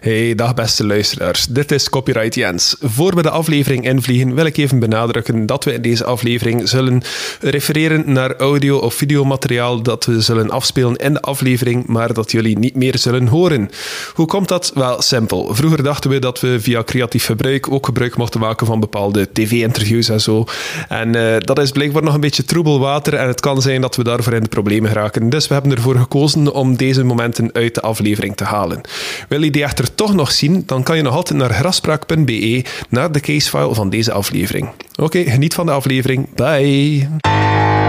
[0.00, 1.46] Hey, dag beste luisteraars.
[1.46, 2.76] Dit is Copyright Jens.
[2.80, 7.02] Voor we de aflevering invliegen, wil ik even benadrukken dat we in deze aflevering zullen
[7.40, 12.58] refereren naar audio- of videomateriaal dat we zullen afspelen in de aflevering, maar dat jullie
[12.58, 13.70] niet meer zullen horen.
[14.14, 14.70] Hoe komt dat?
[14.74, 15.54] Wel, simpel.
[15.54, 20.08] Vroeger dachten we dat we via creatief gebruik ook gebruik mochten maken van bepaalde tv-interviews
[20.08, 20.44] en zo.
[20.88, 23.96] En uh, dat is blijkbaar nog een beetje troebel water en het kan zijn dat
[23.96, 25.30] we daarvoor in de problemen geraken.
[25.30, 28.80] Dus we hebben ervoor gekozen om deze momenten uit de aflevering te halen.
[29.28, 33.12] Wil je die echter toch nog zien, dan kan je nog altijd naar graspraak.be naar
[33.12, 34.68] de casefile van deze aflevering.
[35.00, 36.34] Oké, geniet van de aflevering.
[36.34, 37.87] Bye!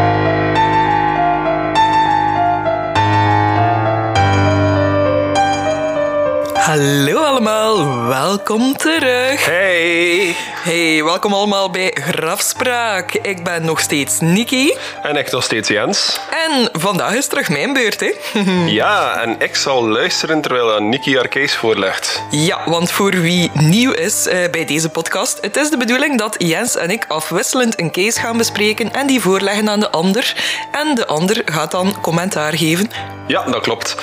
[6.59, 9.45] Hallo allemaal, welkom terug.
[9.45, 10.35] Hey!
[10.63, 13.13] Hey, welkom allemaal bij Grafspraak.
[13.13, 14.75] Ik ben nog steeds Nikki.
[15.01, 16.19] En ik nog steeds Jens.
[16.47, 18.13] En vandaag is terug mijn beurt, hè?
[18.81, 22.23] ja, en ik zal luisteren terwijl Nikki haar case voorlegt.
[22.31, 26.35] Ja, want voor wie nieuw is uh, bij deze podcast, het is de bedoeling dat
[26.37, 30.35] Jens en ik afwisselend een case gaan bespreken en die voorleggen aan de ander.
[30.71, 32.89] En de ander gaat dan commentaar geven.
[33.27, 33.95] Ja, dat klopt.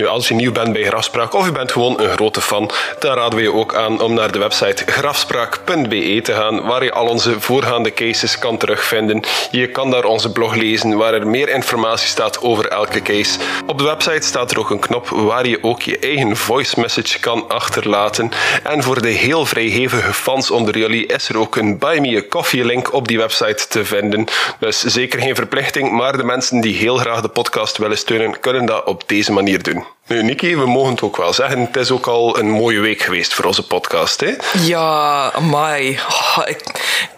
[0.00, 3.14] Nu, als je nieuw bent bij Grafspraak of je bent gewoon een grote fan, dan
[3.14, 7.06] raden we je ook aan om naar de website grafspraak.be te gaan, waar je al
[7.06, 9.22] onze voorgaande cases kan terugvinden.
[9.50, 13.38] Je kan daar onze blog lezen, waar er meer informatie staat over elke case.
[13.66, 17.20] Op de website staat er ook een knop waar je ook je eigen voice message
[17.20, 18.30] kan achterlaten.
[18.64, 22.22] En voor de heel vrijgevige fans onder jullie is er ook een Buy Me a
[22.28, 24.26] Coffee link op die website te vinden.
[24.58, 28.66] Dus zeker geen verplichting, maar de mensen die heel graag de podcast willen steunen, kunnen
[28.66, 29.89] dat op deze manier doen.
[30.10, 31.60] Nu, Niki, we mogen het ook wel zeggen.
[31.60, 34.34] Het is ook al een mooie week geweest voor onze podcast, hè?
[34.60, 35.98] Ja, amai.
[36.08, 36.64] Oh, ik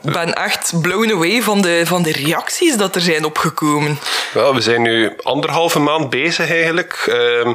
[0.00, 3.98] ben echt blown away van de, van de reacties dat er zijn opgekomen.
[4.32, 7.04] Wel, we zijn nu anderhalve maand bezig eigenlijk.
[7.08, 7.54] Uh,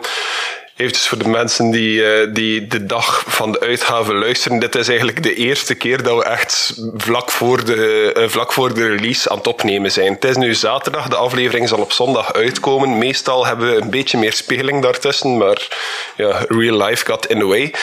[0.77, 4.59] Eventjes voor de mensen die, uh, die de dag van de uitgave luisteren.
[4.59, 8.73] Dit is eigenlijk de eerste keer dat we echt vlak voor, de, uh, vlak voor
[8.73, 10.13] de release aan het opnemen zijn.
[10.13, 12.97] Het is nu zaterdag, de aflevering zal op zondag uitkomen.
[12.97, 15.67] Meestal hebben we een beetje meer speling daartussen, maar
[16.15, 17.73] ja, real life got in the way.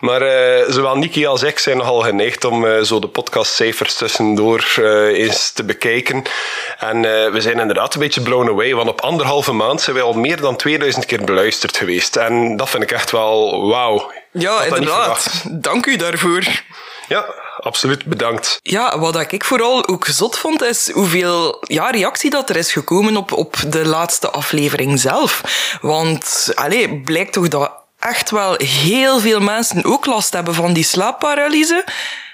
[0.00, 4.64] Maar uh, zowel Niki als ik zijn nogal geneigd om zo de podcastcijfers tussendoor
[5.12, 6.22] eens te bekijken.
[6.78, 7.00] En
[7.32, 10.40] we zijn inderdaad een beetje blown away, want op anderhalve maand zijn wij al meer
[10.40, 12.16] dan 2000 keer beluisterd geweest.
[12.16, 14.12] En dat vind ik echt wel wauw.
[14.32, 15.44] Ja, inderdaad.
[15.50, 16.44] Dank u daarvoor.
[17.08, 18.58] Ja, absoluut bedankt.
[18.62, 23.16] Ja, wat ik vooral ook zot vond, is hoeveel ja, reactie dat er is gekomen
[23.16, 25.42] op, op de laatste aflevering zelf.
[25.80, 30.84] Want, allez, blijkt toch dat echt wel heel veel mensen ook last hebben van die
[30.84, 31.84] slaapparalyse.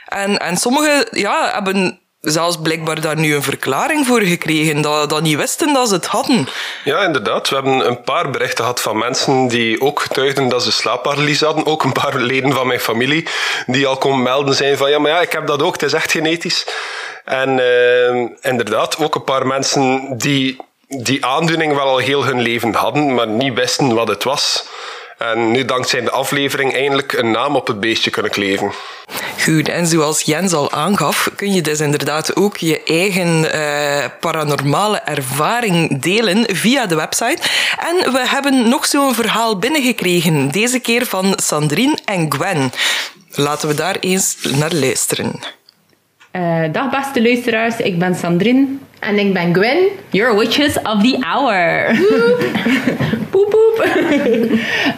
[0.07, 2.01] En, en sommigen ja, hebben
[2.33, 6.07] zelfs blijkbaar daar nu een verklaring voor gekregen, dat, dat niet wisten dat ze het
[6.07, 6.49] hadden.
[6.85, 7.49] Ja, inderdaad.
[7.49, 11.67] We hebben een paar berichten gehad van mensen die ook getuigden dat ze slaapparalyse hadden.
[11.67, 13.29] Ook een paar leden van mijn familie
[13.67, 15.93] die al komen melden zijn van ja, maar ja, ik heb dat ook, het is
[15.93, 16.67] echt genetisch.
[17.25, 20.57] En uh, inderdaad, ook een paar mensen die
[20.89, 24.67] die aandoening wel al heel hun leven hadden, maar niet wisten wat het was.
[25.19, 28.73] En nu dankzij de aflevering eindelijk een naam op het beestje kunnen kleven.
[29.45, 34.99] Goed, en zoals Jens al aangaf, kun je dus inderdaad ook je eigen uh, paranormale
[34.99, 37.43] ervaring delen via de website.
[37.79, 42.73] En we hebben nog zo'n verhaal binnengekregen, deze keer van Sandrine en Gwen.
[43.31, 45.41] Laten we daar eens naar luisteren.
[46.37, 48.67] Uh, dag beste luisteraars, ik ben Sandrine.
[48.99, 49.79] En ik ben Gwen.
[50.11, 51.85] Your witches of the hour.
[53.31, 53.87] poep poep.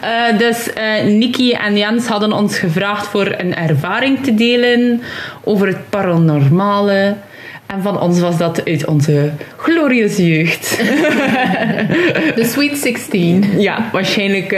[0.03, 5.01] uh, dus uh, Nikki en Jens hadden ons gevraagd voor een ervaring te delen
[5.43, 7.15] over het paranormale.
[7.65, 10.77] En van ons was dat uit onze glorieuze jeugd.
[12.37, 13.45] De Sweet 16.
[13.57, 14.51] Ja, waarschijnlijk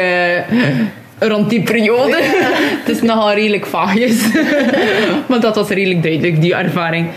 [1.27, 2.17] rond die periode.
[2.83, 4.27] het is nogal redelijk vaagjes.
[5.29, 7.09] maar dat was redelijk duidelijk, die ervaring.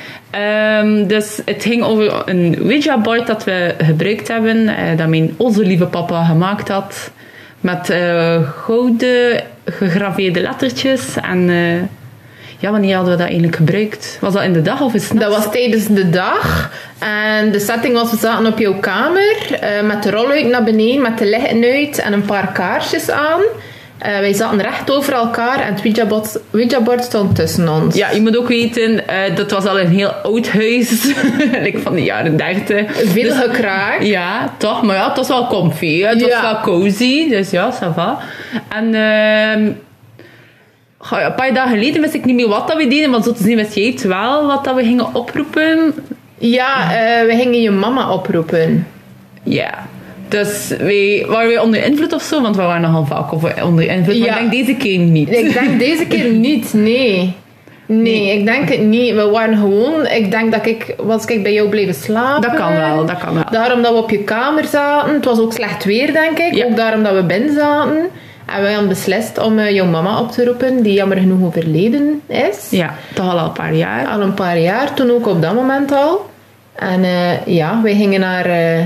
[0.80, 4.56] Um, dus het ging over een Ouija-board dat we gebruikt hebben.
[4.56, 7.10] Uh, dat mijn onze lieve papa gemaakt had.
[7.60, 11.16] Met uh, gouden gegraveerde lettertjes.
[11.16, 11.82] En uh,
[12.58, 14.18] ja, wanneer hadden we dat eigenlijk gebruikt?
[14.20, 16.72] Was dat in de dag of is het Dat was tijdens de dag.
[16.98, 19.36] En de setting was, we zaten op jouw kamer.
[19.84, 23.42] met de rolluik naar beneden, met de lichten uit en een paar kaarsjes aan.
[24.06, 27.94] Uh, wij zaten recht over elkaar en het Ouija-bord Ouija stond tussen ons.
[27.94, 31.04] Ja, je moet ook weten, uh, dat was al een heel oud huis.
[31.64, 32.96] like van de jaren 30.
[32.96, 34.06] Veel dus, gekraakt.
[34.06, 34.82] Ja, toch.
[34.82, 36.02] Maar ja, het was wel comfy.
[36.02, 37.28] Het was wel cozy.
[37.28, 38.18] Dus ja, ça va.
[38.68, 38.94] En...
[38.94, 39.74] Uh,
[41.10, 43.42] een paar dagen geleden wist ik niet meer wat dat we deden, maar zo te
[43.42, 45.94] zien wist jij het wel wat dat we gingen oproepen.
[46.38, 48.86] Ja, uh, we gingen je mama oproepen.
[49.42, 49.86] Ja.
[50.34, 52.42] Dus wij, waren wij onder invloed of zo?
[52.42, 53.32] Want we waren nogal vaak
[53.62, 54.18] onder invloed.
[54.18, 55.30] Maar ik denk deze keer niet.
[55.30, 57.34] Ik denk deze keer niet, nee.
[57.86, 59.14] Nee, ik denk het niet.
[59.14, 60.06] We waren gewoon...
[60.06, 60.94] Ik denk dat ik...
[60.98, 62.42] Was ik bij jou blijven slapen?
[62.42, 63.44] Dat kan wel, dat kan wel.
[63.50, 65.14] Daarom dat we op je kamer zaten.
[65.14, 66.54] Het was ook slecht weer, denk ik.
[66.54, 66.64] Ja.
[66.64, 67.96] Ook daarom dat we binnen zaten.
[68.46, 72.22] En we hadden beslist om eh, jouw mama op te roepen, die jammer genoeg overleden
[72.26, 72.66] is.
[72.70, 74.06] Ja, toch al een paar jaar.
[74.06, 76.30] Al een paar jaar, toen ook op dat moment al.
[76.74, 78.84] En eh, ja, wij gingen naar uh,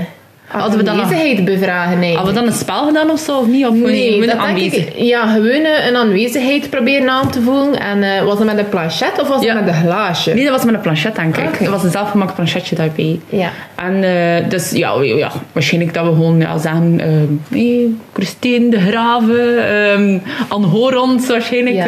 [0.49, 2.15] Hadden we dan aanwezigheid bevragen eigenlijk.
[2.17, 3.39] Hadden we dan een spel gedaan of zo?
[3.39, 3.67] Of niet?
[3.67, 4.87] Of Nee, dat aanwezig?
[4.87, 7.81] ik, ja, gewoon eh, een aanwezigheid proberen aan te voelen.
[7.81, 9.57] En eh, was het met een planchet of was Ja.
[9.57, 10.35] het met een glaasje?
[10.35, 11.45] Nee, dat was met een planchet, denk ik.
[11.49, 11.59] Oké.
[11.65, 13.21] Dat was een zelfgemaakt planchetje daarbij.
[13.29, 13.51] Ja.
[13.75, 17.01] En eh, dus ja, ja, ja, waarschijnlijk dat we gewoon ja, zeggen...
[17.49, 20.19] nee, Christine de Graven, ehm
[20.49, 21.77] Anne Horons waarschijnlijk.
[21.77, 21.85] Ja.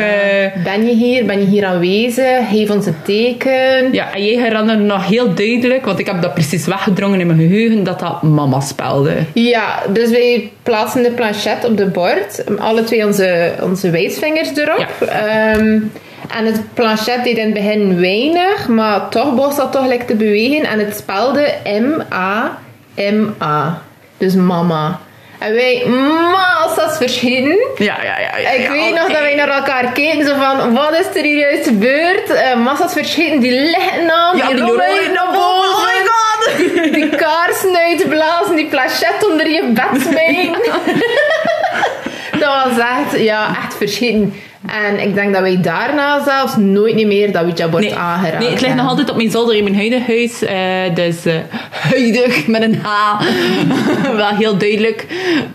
[0.65, 1.25] ben je hier?
[1.27, 2.49] Ben je hier aanwezig?
[2.51, 3.93] Geef ons een teken.
[3.93, 7.39] ja, en jij herinnerde nog heel duidelijk, want ik heb dat precies weggedrongen in mijn
[7.39, 9.17] geheugen, dat dat mama speelde.
[9.35, 12.44] Ja, dus wij plaatsen de planchet op de bord.
[12.58, 14.87] Alle twee onze, onze wijsvingers erop.
[15.00, 15.79] Ehm,
[16.37, 20.14] en het planchet deed in het begin weinig, maar toch begon dat toch lekker te
[20.14, 20.64] bewegen.
[20.64, 23.82] En het spelde M-A-M-A.
[24.17, 25.00] Dus mama.
[25.41, 25.87] En wij
[26.32, 27.58] massa's verschieten.
[27.76, 28.37] Ja, ja, ja.
[28.37, 31.23] ja Ik ja, weet nog dat wij naar elkaar keken, zo van, wat is er
[31.23, 32.31] hier juist gebeurd?
[32.31, 33.76] Eh massa's verschieten, die
[34.11, 36.00] aan, Ja, die rollen rollen naar boven.
[36.97, 40.53] Die kaarsen uitblazen, die plachet onder je bed smijten.
[42.41, 44.35] dat was echt, ja, echt verschieten.
[44.67, 48.51] En ik denk dat wij daarna zelfs nooit niet meer dat Ouija-bord Nee, aangeraakt nee,
[48.51, 50.43] het ligt nog altijd op mijn zolder in mijn huidig huis.
[50.43, 51.35] eh, dus eh,
[51.71, 53.21] huidig met een H.
[54.17, 55.07] wel heel duidelijk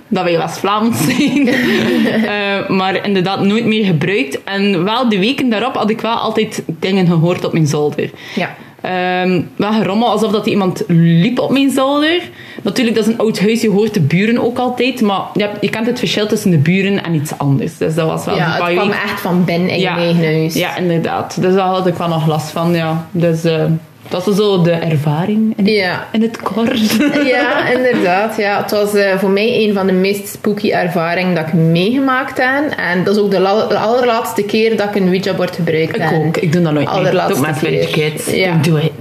[0.08, 1.48] dat wij West-Vlaams zijn.
[1.48, 4.44] Eh, maar inderdaad nooit meer gebruikt.
[4.44, 8.10] En wel de weken daarop had ik wel altijd dingen gehoord op mijn zolder.
[8.36, 8.56] Ja.
[8.86, 12.22] Ehm, wel gerommel, alsof dat iemand liep op mijn zolder.
[12.64, 15.02] Natuurlijk, dat is een oud huis, je hoort de buren ook altijd.
[15.02, 17.78] Maar je, je kent het verschil tussen de buren en iets anders.
[17.78, 19.88] Dus dat was wel Ja, een het paar kwam weken- echt van binnen in je
[19.88, 20.54] eigen huis.
[20.54, 21.38] ja, inderdaad.
[21.42, 23.08] Dus daar had ik wel nog last van, ja.
[23.12, 23.64] Dus eh,
[24.10, 26.08] dat is zo de ervaring in, Ja.
[26.12, 26.98] het kort.
[27.28, 28.38] Ja, inderdaad.
[28.38, 28.62] Ja.
[28.62, 32.72] Het was eh, voor mij een van de meest spooky ervaringen dat ik meegemaakt heb.
[32.78, 36.12] En dat is ook de, la- de allerlaatste keer dat ik een Ouija-bord gebruikt ik
[36.14, 36.38] ook.
[36.38, 36.96] Ik doe dat nooit meer.
[36.96, 37.88] Allerlaatste Doe maar keer.
[37.88, 38.32] kids.
[38.32, 38.52] Ja.
[38.52, 38.92] Don't do it.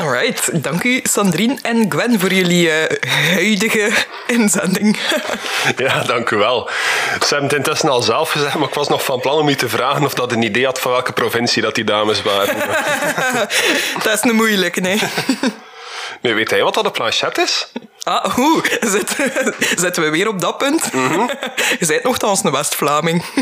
[0.00, 3.92] Alright, dank u Sandrine en Gwen voor jullie eh, huidige
[4.26, 4.98] inzending.
[5.76, 6.70] Ja, dank u wel.
[7.20, 9.54] Ze hebben het intussen al zelf gezegd, maar ik was nog van plan om u
[9.54, 12.56] te vragen of dat een idee had van welke provincie dat die dames waren.
[14.02, 15.00] dat is een moeilijke, nee.
[16.22, 17.66] nee, weet hij wat dat een planchet is?
[18.04, 18.62] Ah, hoe?
[18.80, 19.16] Zit,
[19.84, 20.90] zitten we weer op dat punt?
[21.80, 23.24] Je bent nogthans een West-Vlaming.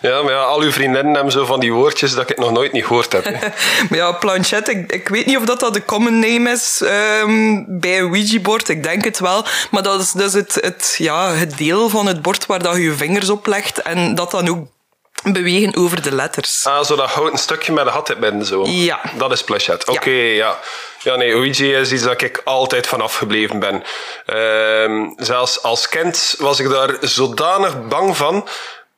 [0.00, 2.50] Ja, maar ja, al uw vriendinnen hebben zo van die woordjes dat ik het nog
[2.52, 3.24] nooit niet gehoord heb.
[3.24, 3.48] hè.
[3.88, 7.64] Maar ja, planchet, ik, ik weet niet of dat, dat de common name is ehm,
[7.66, 8.68] bij een Ouija-bord.
[8.68, 9.44] Ik denk het wel.
[9.70, 12.82] Maar dat is dus het, het, ja, het deel van het bord waar dat je
[12.82, 14.66] je vingers op legt en dat dan ook
[15.22, 16.66] bewegen over de letters.
[16.66, 18.64] Ah, zo dat houten stukje met een gat in zo.
[18.66, 19.00] Ja.
[19.16, 19.88] Dat is planchet.
[19.88, 20.34] Oké, ja.
[20.34, 20.58] ja.
[21.04, 23.82] Nee, Ouija is iets dat ik altijd van afgebleven ben.
[24.26, 28.48] Ehm, zelfs als kind was ik daar zodanig bang van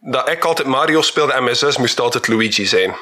[0.05, 2.97] dat ik altijd Mario speelde en mijn zus moest altijd Luigi zijn.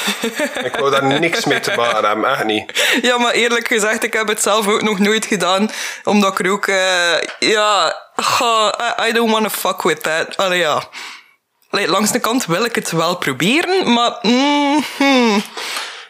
[0.68, 2.98] ik wou daar niks mee te maken hebben, echt niet.
[3.02, 5.70] Ja, maar eerlijk gezegd, ik heb het zelf ook nog nooit gedaan.
[6.04, 7.96] Omdat ik er ook, eh, ja,
[8.40, 10.36] I, I don't want to fuck with that.
[10.36, 10.82] Allee, ja.
[11.70, 14.18] Allee, langs de kant wil ik het wel proberen, maar...
[14.22, 15.42] mm, hmm.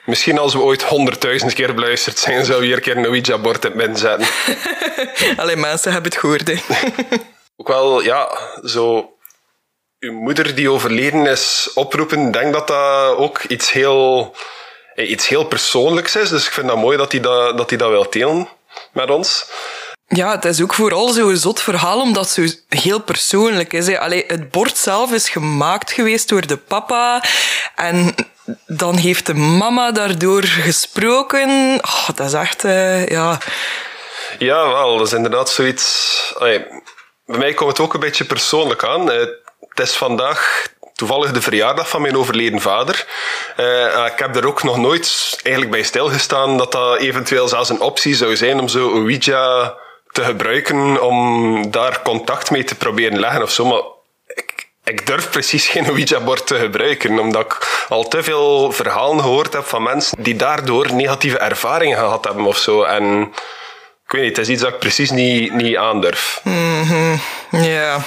[0.04, 3.64] Misschien als we ooit honderdduizend keer beluisterd zijn, zou we hier een keer een Ouija-bord
[3.64, 4.28] in het zetten.
[5.40, 6.54] Allee, mensen hebben het gehoord, hè.
[7.56, 9.06] ook wel, ja, zo...
[9.98, 14.34] Uw moeder die overleden is oproepen, denk dat dat ook iets heel,
[14.94, 16.28] eh, iets heel persoonlijks is.
[16.28, 18.48] Dus ik vind dat mooi dat hij dat, dat, hij dat wil delen
[18.92, 19.46] met ons.
[20.06, 23.96] Ja, het is ook vooral zo'n zot verhaal, omdat het zo heel persoonlijk is.
[23.96, 27.24] Allee, het bord zelf is gemaakt geweest door de papa.
[27.74, 28.14] En
[28.66, 31.80] dan heeft de mama daardoor gesproken.
[31.82, 33.38] Oh, dat is echt, eh, ja...
[34.38, 36.34] Ja, wel, dat is inderdaad zoiets...
[36.38, 39.10] bij mij komt het ook een beetje persoonlijk aan.
[39.10, 39.26] Eh,
[39.68, 43.06] het is vandaag toevallig de verjaardag van mijn overleden vader.
[43.56, 47.80] Eh, ik heb er ook nog nooit eigenlijk bij stilgestaan dat dat eventueel zelfs een
[47.80, 49.74] optie zou zijn om zo Ouija
[50.12, 53.64] te gebruiken om daar contact mee te proberen leggen of zo.
[53.64, 53.82] Maar
[54.92, 59.64] ik, durf precies geen Ouija-bord te gebruiken, omdat ik al te veel verhalen gehoord heb
[59.64, 62.82] van mensen die daardoor negatieve ervaringen gehad hebben of zo.
[62.82, 63.32] En
[64.04, 66.40] ik weet niet, het is iets dat ik precies niet, niet aandurf.
[67.50, 67.98] Ja.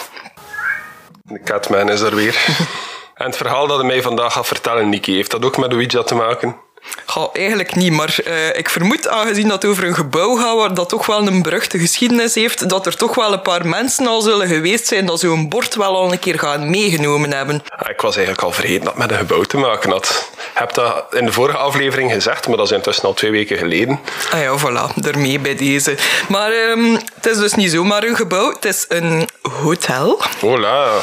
[1.23, 2.45] De Catman is er weer.
[3.15, 6.03] en het verhaal dat hij mij vandaag gaat vertellen, Niki, heeft dat ook met Ouija
[6.03, 6.64] te maken?
[7.05, 10.89] Ga, eigenlijk niet, maar uh, ik vermoed, aangezien dat over een gebouw gaat waar dat
[10.89, 14.47] toch wel een beruchte geschiedenis heeft, dat er toch wel een paar mensen al zullen
[14.47, 17.63] geweest zijn dat zo'n bord wel al een keer gaan meegenomen hebben.
[17.89, 20.29] Ik was eigenlijk al vergeten dat het met een gebouw te maken had.
[20.53, 23.57] Ik heb dat in de vorige aflevering gezegd, maar dat is intussen al twee weken
[23.57, 23.99] geleden.
[24.31, 25.97] Ah ja, voilà, daarmee bij deze.
[26.27, 30.21] Maar um, het is dus niet zomaar een gebouw, het is een hotel.
[30.39, 31.01] Hola.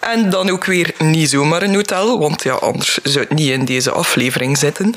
[0.00, 3.64] En dan ook weer niet zomaar een hotel, want ja, anders zou het niet in
[3.64, 4.94] deze aflevering zitten.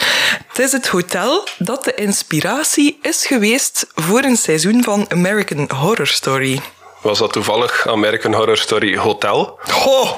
[0.47, 6.07] Het is het hotel dat de inspiratie is geweest voor een seizoen van American Horror
[6.07, 6.59] Story.
[7.01, 9.59] Was dat toevallig American Horror Story Hotel?
[9.85, 10.11] Oh.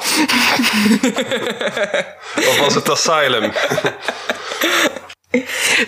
[2.50, 3.52] of was het Asylum?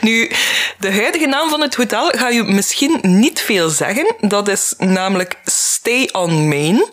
[0.01, 0.31] Nu,
[0.79, 4.15] de huidige naam van het hotel ga je misschien niet veel zeggen.
[4.19, 6.85] Dat is namelijk Stay on Main.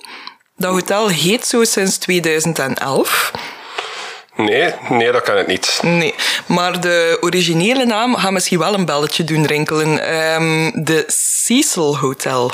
[0.63, 3.31] Dat hotel heet zo sinds 2011.
[4.37, 5.79] Nee, nee, dat kan het niet.
[5.83, 6.15] Nee,
[6.47, 10.15] maar de originele naam gaat misschien wel een belletje doen rinkelen.
[10.35, 12.53] Um, de Cecil Hotel.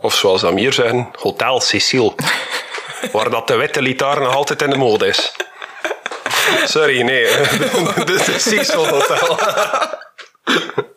[0.00, 2.14] Of zoals Amir zeggen, Hotel Cecil.
[3.12, 5.32] waar dat de witte litaar nog altijd in de mode is.
[6.64, 7.22] Sorry, nee.
[8.16, 9.38] Is het Cecil Hotel.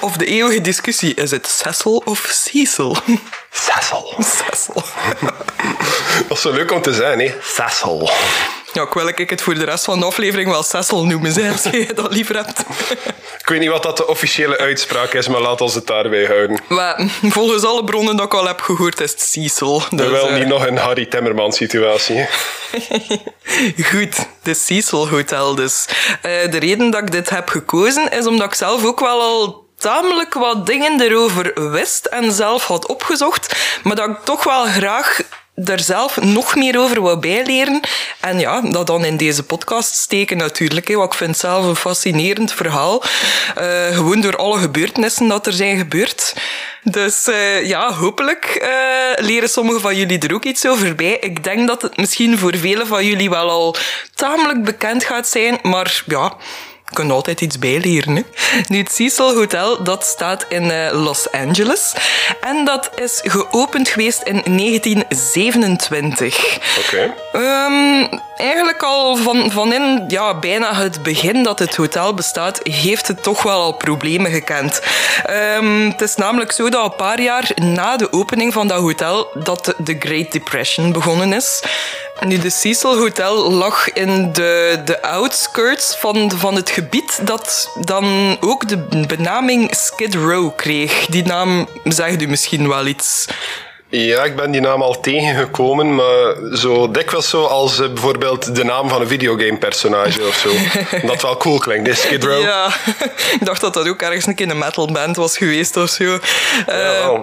[0.00, 2.96] Of de eeuwige discussie, is het Cecil of Cecil?
[3.50, 4.14] Cecil.
[4.18, 4.82] Cecil.
[6.28, 7.34] Dat is zo leuk om te zijn, hè?
[7.42, 8.10] Cecil.
[8.72, 11.52] Ja, ik wil ik het voor de rest van de aflevering wel Cecil noemen, zijn,
[11.52, 12.58] als je dat liever hebt.
[13.38, 16.60] Ik weet niet wat dat de officiële uitspraak is, maar laat ons het daarbij houden.
[16.68, 19.82] Maar, volgens alle bronnen dat ik al heb gehoord, is het Cecil.
[19.90, 20.38] Dus, wel uh...
[20.38, 22.28] niet nog een Harry Timmerman situatie.
[23.90, 25.86] Goed, de Cecil Hotel dus.
[25.88, 29.68] Uh, de reden dat ik dit heb gekozen is omdat ik zelf ook wel al
[29.80, 35.20] tamelijk wat dingen erover wist en zelf had opgezocht, maar dat ik toch wel graag
[35.64, 37.80] daar zelf nog meer over wou bijleren.
[38.20, 40.88] En ja, dat dan in deze podcast steken natuurlijk.
[40.88, 43.02] Hè, ik vind zelf een fascinerend verhaal.
[43.58, 46.34] Uh, gewoon door alle gebeurtenissen dat er zijn gebeurd.
[46.82, 51.16] Dus uh, ja, hopelijk uh, leren sommigen van jullie er ook iets over bij.
[51.20, 53.76] Ik denk dat het misschien voor velen van jullie wel al
[54.14, 55.58] tamelijk bekend gaat zijn.
[55.62, 56.36] Maar ja,
[56.92, 58.16] kan altijd iets bijleren.
[58.16, 58.22] Hè?
[58.68, 61.92] Nu, het Cecil Hotel dat staat in uh, Los Angeles.
[62.40, 66.38] En dat is geopend geweest in 1927.
[66.78, 67.14] Oké.
[67.32, 67.66] Okay.
[67.66, 73.08] Um, eigenlijk al van, van in ja, bijna het begin dat het hotel bestaat, heeft
[73.08, 74.82] het toch wel al problemen gekend.
[75.56, 79.28] Um, het is namelijk zo dat een paar jaar na de opening van dat hotel
[79.34, 81.62] dat de Great Depression begonnen is.
[82.20, 88.36] Nu, de Cecil Hotel lag in de, de outskirts van, van het gebied dat dan
[88.40, 91.06] ook de benaming Skid Row kreeg.
[91.06, 93.26] Die naam zegt u misschien wel iets.
[93.88, 98.64] Ja, ik ben die naam al tegengekomen, maar zo dikwijls zo als uh, bijvoorbeeld de
[98.64, 100.50] naam van een videogame-personage of zo.
[101.06, 102.42] dat wel cool klinkt, dit Skid Row.
[102.42, 102.66] Ja,
[103.38, 106.04] ik dacht dat dat ook ergens een keer een metalband was geweest of zo.
[106.66, 107.20] Ja, uh,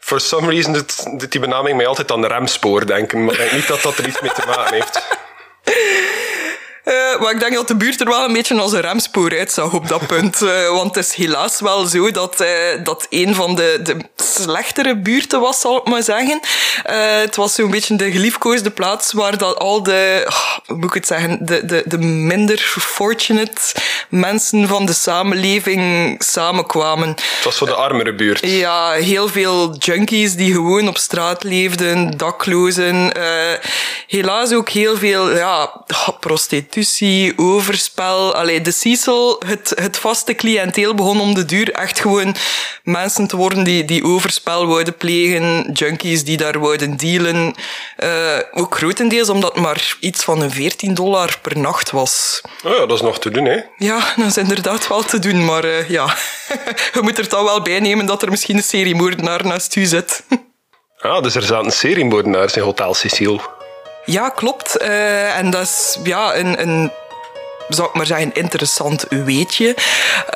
[0.00, 3.52] for some reason doet die benaming mij altijd aan de remspoor denken, maar ik denk
[3.52, 5.02] niet dat dat er iets mee te maken heeft.
[6.90, 9.72] Uh, maar ik denk dat de buurt er wel een beetje als een remspoor uitzag
[9.72, 10.40] op dat punt.
[10.42, 12.48] Uh, want het is helaas wel zo dat, uh,
[12.84, 16.40] dat een van de, de slechtere buurten was, zal ik maar zeggen.
[17.20, 20.94] het was zo'n beetje de geliefkoosde plaats waar dat al de, oh, hoe moet ik
[20.94, 23.60] het zeggen, de, de, de minder fortunate
[24.08, 27.08] mensen van de samenleving samenkwamen.
[27.08, 28.40] Het was voor de armere buurt.
[28.42, 33.12] Ja, heel veel junkies die gewoon op straat leefden, daklozen.
[34.06, 35.84] helaas ook heel veel ja,
[36.20, 36.79] prostitutie
[37.36, 38.34] overspel.
[38.34, 42.34] Allee, de Cecil, het, het vaste cliënteel begon om de duur echt gewoon
[42.82, 47.54] mensen te worden die, die overspel wouden plegen, junkies die daar wouden dealen.
[48.04, 52.40] Uh, ook grotendeels omdat het maar iets van een 14 dollar per nacht was.
[52.64, 53.60] Oh ja, dat is nog te doen, hè?
[53.76, 56.16] Ja, dat is inderdaad wel te doen, maar uh, ja,
[56.94, 59.84] je moet er dan wel bij nemen dat er misschien een serie moordenaar naast u
[59.84, 60.22] zit.
[60.98, 63.40] ah, dus er zaten seriemoordenaars in Hotel Cecil.
[64.04, 64.82] Ja, klopt.
[64.82, 66.92] Uh, en dat is ja, een, een
[67.74, 69.76] zou ik maar zeggen, interessant weetje.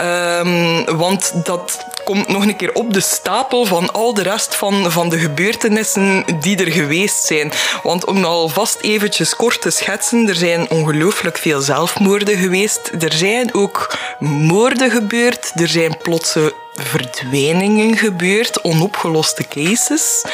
[0.01, 4.93] Um, want dat komt nog een keer op de stapel van al de rest van,
[4.93, 7.53] van de gebeurtenissen die er geweest zijn.
[7.83, 12.91] Want om alvast eventjes kort te schetsen, er zijn ongelooflijk veel zelfmoorden geweest.
[13.01, 15.53] Er zijn ook moorden gebeurd.
[15.55, 20.25] Er zijn plotse verdwijningen gebeurd, onopgeloste cases.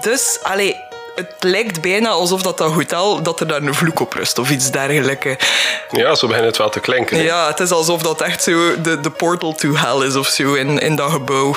[0.00, 0.76] Dus, allee,
[1.14, 4.50] het lijkt bijna alsof dat, dat hotel, dat er daar een vloek op rust of
[4.50, 5.46] iets dergelijks.
[5.90, 7.22] Ja, zo begint het wel te klinken.
[7.22, 10.54] Ja, het is alsof dat echt zo de, de portal to hell is of zo
[10.54, 11.56] in, in dat gebouw.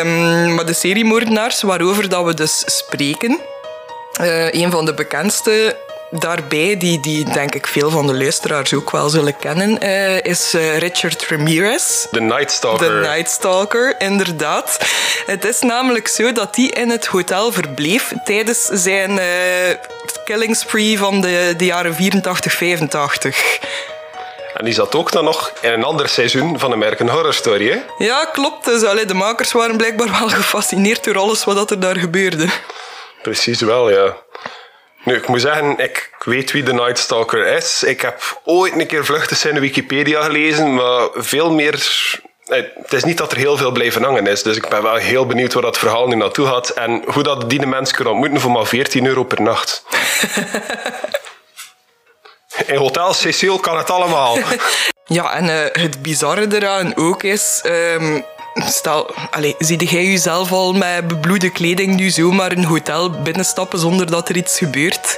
[0.00, 3.40] Um, maar de seriemoordenaars waarover dat we dus spreken,
[4.20, 5.76] uh, een van de bekendste
[6.18, 10.54] daarbij, die, die denk ik veel van de luisteraars ook wel zullen kennen, uh, is
[10.54, 12.06] uh, Richard Ramirez.
[12.10, 12.88] De Night Stalker.
[12.88, 14.78] De Night Stalker, inderdaad.
[15.26, 19.24] Het is namelijk zo dat hij in het hotel verbleef tijdens zijn uh,
[20.24, 23.58] killing spree van de, de jaren 84, 85.
[24.54, 28.04] En die zat ook dan nog in een ander seizoen van American Horror Story, hè?
[28.04, 28.64] Ja, klopt.
[28.64, 32.46] Dus, allee, de makers waren blijkbaar wel gefascineerd door alles wat er daar gebeurde.
[33.22, 34.16] Precies wel, ja.
[35.04, 37.82] Nu, ik moet zeggen, ik weet wie de Night Stalker is.
[37.82, 41.72] Ik heb ooit een keer vluchtig in Wikipedia gelezen, maar veel meer...
[42.44, 45.26] Het is niet dat er heel veel blijven hangen is, dus ik ben wel heel
[45.26, 48.50] benieuwd waar dat verhaal nu naartoe gaat en hoe dat die mensen kunnen ontmoeten voor
[48.50, 49.84] maar 14 euro per nacht.
[52.66, 54.38] In Hotel Cecile kan het allemaal.
[55.06, 57.62] Ja, en uh, het bizarre eraan ook is...
[57.66, 63.78] Um, stel, allez, zie jij jezelf al met bebloede kleding nu zomaar een hotel binnenstappen
[63.78, 65.16] zonder dat er iets gebeurt?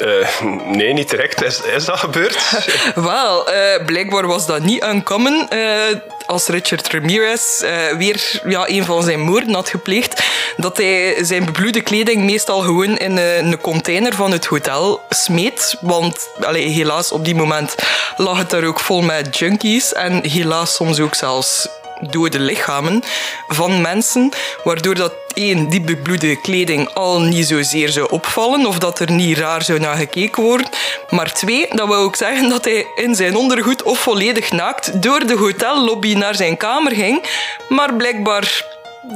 [0.00, 1.42] Uh, nee, niet direct.
[1.42, 2.64] Is, is dat gebeurd?
[2.94, 5.46] Wel, uh, blijkbaar was dat niet uncommon.
[5.52, 5.82] Uh,
[6.26, 7.60] als Richard Ramirez
[7.98, 10.22] weer ja, een van zijn moorden had gepleegd,
[10.56, 15.76] dat hij zijn bebloede kleding meestal gewoon in een container van het hotel smeet.
[15.80, 17.74] Want helaas, op die moment
[18.16, 21.68] lag het daar ook vol met junkies en helaas soms ook zelfs
[22.00, 23.02] dode lichamen
[23.48, 24.32] van mensen,
[24.64, 29.38] waardoor dat één, die bebloede kleding al niet zozeer zou opvallen of dat er niet
[29.38, 30.68] raar zou naar gekeken worden.
[31.10, 35.26] Maar twee, dat wil ook zeggen dat hij in zijn ondergoed of volledig naakt door
[35.26, 37.22] de hotellobby naar zijn kamer ging,
[37.68, 38.64] maar blijkbaar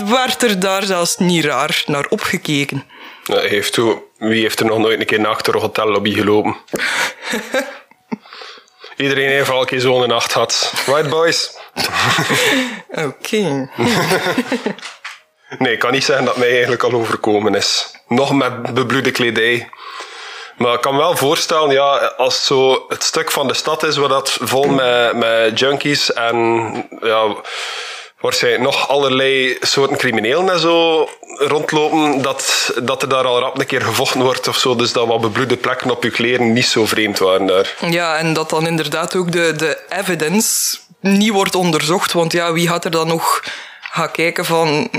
[0.04, 2.84] werd er daar zelfs niet raar naar opgekeken.
[3.26, 6.56] heeft toe, wie heeft er nog nooit een keer naakt door de hotellobby gelopen?
[8.96, 10.72] Iedereen heeft al een keer zo'n nacht gehad.
[10.86, 11.50] Right, boys?
[13.06, 13.68] Oké.
[15.58, 17.94] nee, ik kan niet zeggen dat mij eigenlijk al overkomen is.
[18.08, 19.68] Nog met bebloede kledij.
[20.56, 24.08] Maar ik kan wel voorstellen, ja, als zo het stuk van de stad is waar
[24.08, 26.36] dat vol met, met junkies en
[27.00, 27.34] ja,
[28.24, 33.66] waarschijnlijk nog allerlei soorten criminelen en zo rondlopen, dat, dat er daar al rap een
[33.66, 34.76] keer gevochten wordt of zo.
[34.76, 37.74] Dus dat wat bebloede plekken op je kleren niet zo vreemd waren daar.
[37.90, 42.12] Ja, en dat dan inderdaad ook de, de evidence niet wordt onderzocht.
[42.12, 43.44] Want ja, wie gaat er dan nog
[43.80, 44.90] gaan kijken van...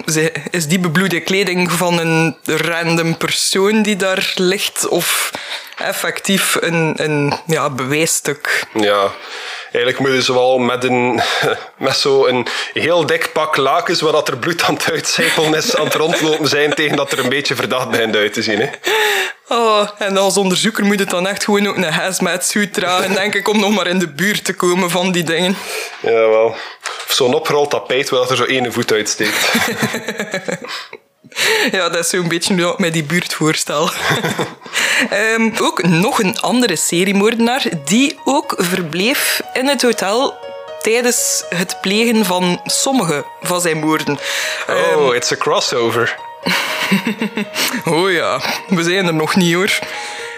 [0.49, 4.87] Is die bebloede kleding van een random persoon die daar ligt?
[4.87, 5.31] Of
[5.77, 8.65] effectief een, een ja, bewijsstuk?
[8.73, 9.11] Ja
[9.75, 11.21] eigenlijk moeten ze wel met, een,
[11.77, 15.85] met zo'n heel dik pak lakens waar dat er bloed aan het uitcijpelen is, aan
[15.85, 18.59] het rondlopen zijn tegen dat er een beetje verdacht begint uit te zien.
[18.59, 18.69] Hè.
[19.47, 23.33] Oh, en als onderzoeker moet het dan echt gewoon ook een hazmat suit dragen, denk
[23.35, 25.57] ik, om nog maar in de buurt te komen van die dingen.
[26.01, 26.55] Jawel.
[27.07, 29.51] Of zo'n opgerold tapijt waar er zo één voet uitsteekt.
[31.71, 33.89] Ja, dat is zo'n beetje wat mij die buurt voorstel.
[35.13, 40.37] um, ook nog een andere seriemoordenaar die ook verbleef in het hotel
[40.81, 44.19] tijdens het plegen van sommige van zijn moorden.
[44.69, 46.15] Oh, um, it's a crossover.
[47.93, 49.79] oh ja, we zijn er nog niet hoor.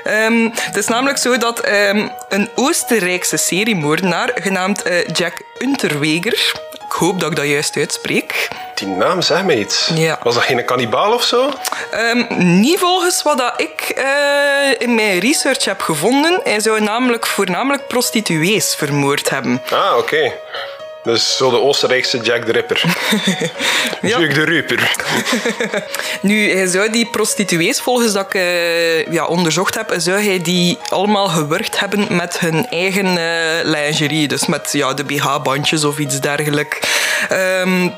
[0.07, 6.55] Um, het is namelijk zo dat um, een Oostenrijkse seriemoordenaar genaamd uh, Jack Unterweger
[6.87, 8.47] ik hoop dat ik dat juist uitspreek.
[8.75, 9.91] Die naam zei me iets.
[9.93, 10.19] Ja.
[10.23, 11.51] Was dat geen kannibaal of zo?
[11.93, 12.27] Um,
[12.59, 16.39] niet volgens wat dat ik uh, in mijn research heb gevonden.
[16.43, 19.61] Hij zou namelijk voornamelijk prostituees vermoord hebben.
[19.71, 19.99] Ah, oké.
[19.99, 20.39] Okay.
[21.07, 22.83] Dus zo de Oostenrijkse Jack the Ripper.
[24.09, 24.19] ja.
[24.19, 24.91] Jack the Ripper.
[26.21, 31.27] nu, zou die prostituees, volgens dat ik uh, ja, onderzocht heb, zou hij die allemaal
[31.27, 34.27] gewerkt hebben met hun eigen uh, lingerie.
[34.27, 36.77] Dus met ja, de BH-bandjes of iets dergelijks.
[37.31, 37.93] Um,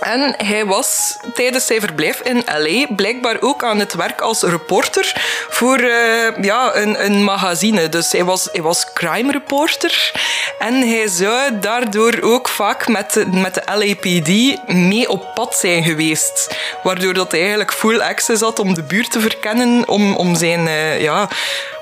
[0.00, 5.12] en hij was tijdens zijn verblijf in LA blijkbaar ook aan het werk als reporter
[5.48, 7.88] voor uh, ja, een, een magazine.
[7.88, 10.12] Dus hij was, hij was crime reporter.
[10.58, 14.28] En hij zou daardoor ook vaak met de, met de LAPD
[14.66, 16.56] mee op pad zijn geweest.
[16.82, 20.66] Waardoor dat hij eigenlijk full access had om de buurt te verkennen, om, om zijn...
[20.66, 21.28] Uh, ja,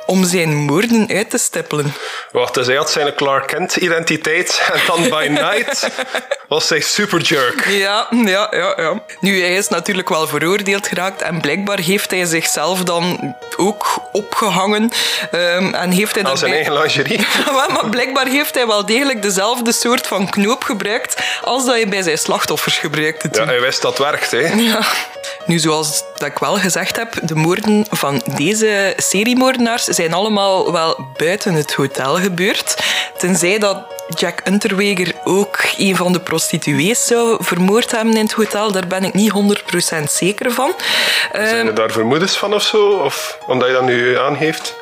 [0.08, 1.94] om zijn moorden uit te stippelen.
[2.32, 5.90] Wacht, dus hij had zijn Clark Kent-identiteit en dan by night
[6.48, 7.66] was hij superjerk.
[7.66, 9.02] Ja, ja, ja, ja.
[9.20, 14.90] Nu, hij is natuurlijk wel veroordeeld geraakt en blijkbaar heeft hij zichzelf dan ook opgehangen.
[15.32, 17.26] Um, en heeft hij Als zijn eigen lingerie?
[17.74, 22.02] maar blijkbaar heeft hij wel degelijk dezelfde soort van knoop gebruikt als dat hij bij
[22.02, 23.44] zijn slachtoffers gebruikte toen.
[23.44, 24.46] Ja, hij wist dat werkt, hè.
[24.46, 24.80] Ja.
[25.46, 31.06] Nu, zoals dat ik wel gezegd heb, de moorden van deze seriemoordenaars zijn allemaal wel
[31.16, 32.76] buiten het hotel gebeurd.
[33.16, 33.76] Tenzij dat
[34.14, 38.72] Jack Unterweger ook een van de prostituees zou vermoord hebben in het hotel.
[38.72, 39.32] Daar ben ik niet
[40.00, 40.72] 100% zeker van.
[41.32, 42.88] Zijn er daar vermoedens van of zo?
[42.88, 44.74] Of omdat je dat nu aangeeft?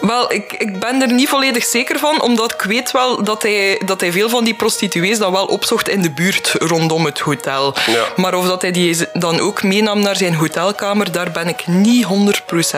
[0.00, 3.80] Wel, ik, ik ben er niet volledig zeker van, omdat ik weet wel dat hij,
[3.84, 7.74] dat hij veel van die prostituees dan wel opzocht in de buurt rondom het hotel.
[7.86, 8.04] Ja.
[8.16, 12.06] Maar of dat hij die dan ook meenam naar zijn hotelkamer, daar ben ik niet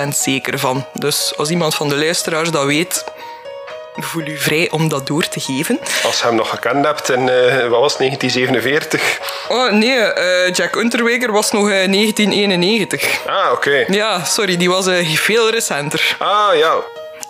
[0.04, 0.86] 100% zeker van.
[0.92, 3.04] Dus als iemand van de luisteraars dat weet,
[4.02, 5.78] voel u vrij om dat door te geven.
[6.04, 9.18] Als je hem nog gekend hebt in, eh, wat was het, 1947?
[9.48, 13.26] Oh nee, eh, Jack Unterweger was nog eh, 1991.
[13.26, 13.84] Ah, oké.
[13.88, 16.16] Ja, sorry, die was eh, veel recenter.
[16.18, 16.74] Ah, ja.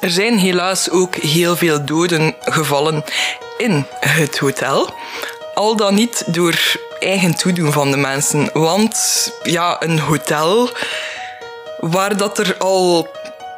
[0.00, 3.04] Er zijn helaas ook heel veel doden gevallen
[3.57, 4.94] in het hotel.
[5.54, 6.54] Al dan niet door
[6.98, 8.50] eigen toedoen van de mensen.
[8.52, 8.96] Want
[9.42, 10.70] ja, een hotel
[11.78, 13.09] waar dat er al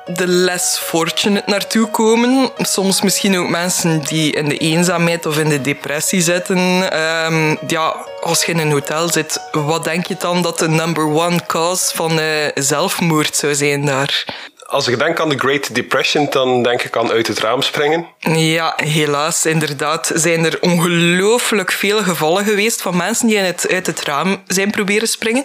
[0.06, 2.50] de less fortunate naartoe komen.
[2.58, 6.92] Soms misschien ook mensen die in de eenzaamheid of in de depressie zitten.
[6.92, 11.04] Ehm, ja, als je in een hotel zit, wat denk je dan dat de number
[11.04, 12.20] one cause van
[12.54, 14.24] zelfmoord zou zijn daar?
[14.70, 18.06] Als ik denk aan de Great Depression, dan denk ik aan uit het raam springen.
[18.34, 20.12] Ja, helaas, inderdaad.
[20.14, 24.70] Zijn er ongelooflijk veel gevallen geweest van mensen die in het, uit het raam zijn
[24.70, 25.44] proberen springen.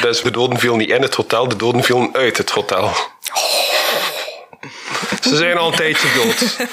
[0.00, 2.92] Dus de doden vielen niet in het hotel, de doden vielen uit het hotel.
[5.20, 6.68] Ze zijn al een tijdje dood.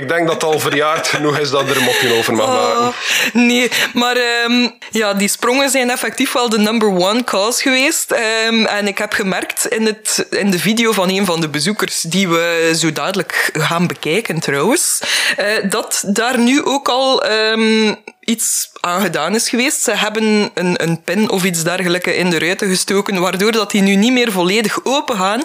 [0.00, 2.80] Ik denk dat het al verjaard genoeg is dat er een mopje over mag maken.
[2.80, 2.94] Oh,
[3.32, 8.10] nee, maar ehm, ja, die sprongen zijn effectief wel de number one cause geweest.
[8.10, 12.00] Ehm, en ik heb gemerkt in, het, in de video van een van de bezoekers,
[12.00, 15.00] die we zo dadelijk gaan bekijken trouwens,
[15.36, 19.82] eh, dat daar nu ook al ehm, iets aan gedaan is geweest.
[19.82, 23.82] Ze hebben een, een pin of iets dergelijks in de ruiten gestoken, waardoor dat die
[23.82, 25.42] nu niet meer volledig open gaan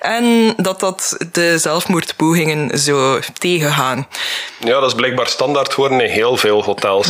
[0.00, 4.06] en dat dat de zelfmoordpogingen zo tegengaan.
[4.58, 7.08] Ja, dat is blijkbaar standaard geworden in heel veel hotels.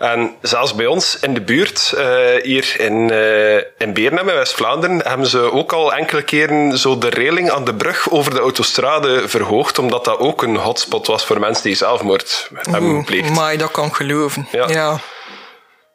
[0.00, 2.06] En zelfs bij ons in de buurt, eh,
[2.42, 7.08] hier in, uh, in Beernem in West-Vlaanderen, hebben ze ook al enkele keren zo de
[7.08, 11.40] reling aan de brug over de autostrade verhoogd, omdat dat ook een hotspot was voor
[11.40, 13.30] mensen die zelfmoord hebben gepleegd.
[13.30, 14.48] Maar dat kan geloven.
[14.52, 14.68] Ja.
[14.68, 14.98] ja.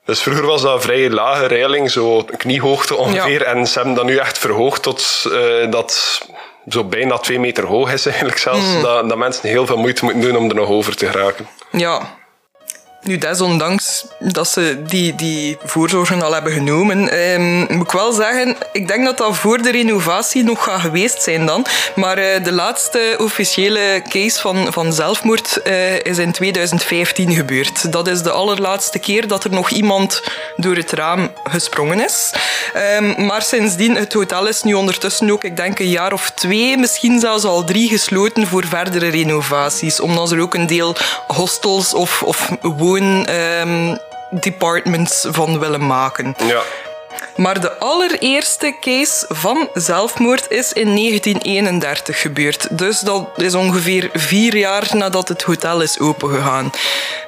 [0.06, 3.42] Dus vroeger was dat een vrij lage reiling, zo kniehoogte ongeveer.
[3.42, 6.22] En ze hebben dat nu echt verhoogd tot uh, dat
[6.68, 8.82] zo bijna twee meter hoog is eigenlijk zelfs.
[8.82, 11.48] Dat, dat mensen heel veel moeite moeten doen om er nog over te geraken.
[11.72, 12.24] Ja.
[13.06, 18.58] Nu, desondanks dat ze die, die voorzorgen al hebben genomen, ehm, moet ik wel zeggen,
[18.72, 21.66] ik denk dat dat voor de renovatie nog gaat geweest zijn dan.
[21.96, 27.92] Maar uh, de laatste officiële case van, van zelfmoord uh, is in 2015 gebeurd.
[27.92, 30.22] Dat is de allerlaatste keer dat er nog iemand
[30.56, 32.34] door het raam gesprongen is.
[32.98, 36.78] Um, maar sindsdien, het hotel is nu ondertussen ook, ik denk een jaar of twee,
[36.78, 40.00] misschien zelfs al drie gesloten voor verdere renovaties.
[40.00, 40.96] Omdat er ook een deel
[41.28, 42.50] hostels of, of
[43.00, 43.98] woon um,
[44.32, 46.36] departments van willen maken.
[46.48, 46.62] Ja.
[47.36, 52.78] Maar de allereerste case van zelfmoord is in 1931 gebeurd.
[52.78, 56.72] Dus dat is ongeveer vier jaar nadat het hotel is opengegaan.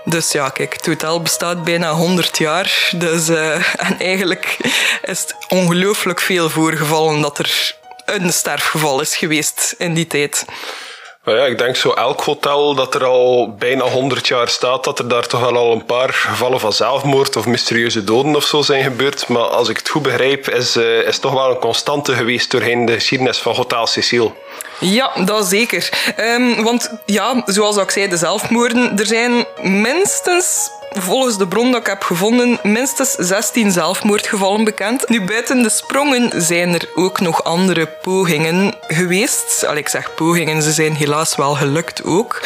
[0.04, 2.90] Dus ja, kijk, het hotel bestaat bijna 100 jaar.
[2.96, 3.56] Dus, uh,
[3.88, 4.58] en eigenlijk
[5.02, 7.76] is het ongelooflijk veel voorgevallen dat er
[8.06, 10.46] een sterfgeval is geweest in die tijd.
[11.28, 15.00] Nou ja, ik denk zo elk hotel dat er al bijna 100 jaar staat, dat
[15.00, 18.62] er daar toch wel al een paar gevallen van zelfmoord of mysterieuze doden of zo
[18.62, 19.28] zijn gebeurd.
[19.28, 22.86] Maar als ik het goed begrijp, is, uh, is toch wel een constante geweest doorheen
[22.86, 24.32] de geschiedenis van Hotel Cecile.
[24.80, 26.14] Ja, dat zeker.
[26.20, 31.82] Um, want ja, zoals ik zei, de zelfmoorden, er zijn minstens volgens de bron dat
[31.82, 35.10] ik heb gevonden, minstens 16 zelfmoordgevallen bekend.
[35.10, 39.66] Nu, buiten de sprongen zijn er ook nog andere pogingen geweest.
[39.68, 42.42] Al ik zeg pogingen, ze zijn helaas wel gelukt ook.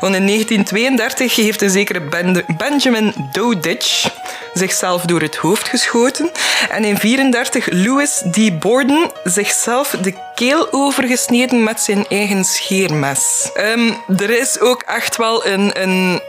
[0.00, 4.08] Want in 1932 heeft een zekere ben Benjamin Dowditch
[4.54, 6.30] zichzelf door het hoofd geschoten.
[6.70, 8.58] En in 1934 Louis D.
[8.58, 13.50] Borden zichzelf de keel overgesneden met zijn eigen scheermes.
[13.54, 16.20] Um, er is ook echt wel een, een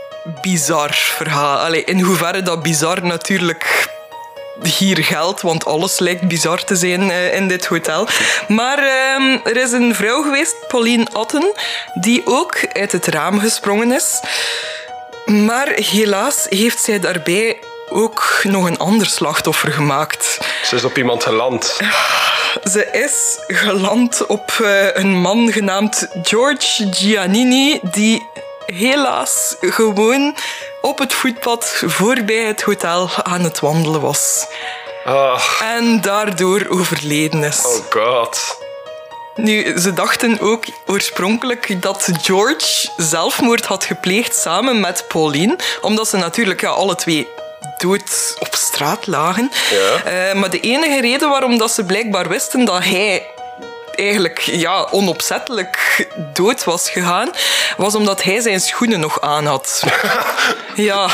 [0.42, 1.58] bizar verhaal.
[1.58, 3.96] Allee, in hoeverre dat bizar natuurlijk
[4.64, 8.08] hier geldt, want alles lijkt bizar te zijn uh, in dit hotel.
[8.48, 11.54] Maar uh, er is een vrouw geweest, Pauline Otten,
[11.94, 14.20] die ook uit het raam gesprongen is.
[15.26, 17.60] Maar helaas heeft zij daarbij
[17.90, 20.38] ook nog een ander slachtoffer gemaakt.
[20.64, 21.78] Ze is op iemand geland.
[22.72, 28.28] Ze is geland op uh, een man genaamd George Giannini, die
[28.68, 30.36] helaas gewoon
[30.82, 34.48] op het voetpad voorbij het hotel aan het wandelen was.
[35.06, 35.42] Oh.
[35.62, 37.66] En daardoor overleden is.
[37.66, 38.66] Oh god.
[39.36, 46.18] Nu, ze dachten ook oorspronkelijk dat George zelfmoord had gepleegd samen met Pauline, omdat ze
[46.18, 47.28] natuurlijk ja, alle twee
[47.78, 49.52] dood op straat lagen.
[49.72, 50.04] Ja.
[50.04, 53.28] Eh, maar de enige reden waarom dat ze blijkbaar wisten dat hij
[53.98, 57.32] eigenlijk ja, onopzettelijk dood was gegaan,
[57.78, 59.84] was omdat hij zijn schoenen nog aan had.
[60.76, 61.10] ja,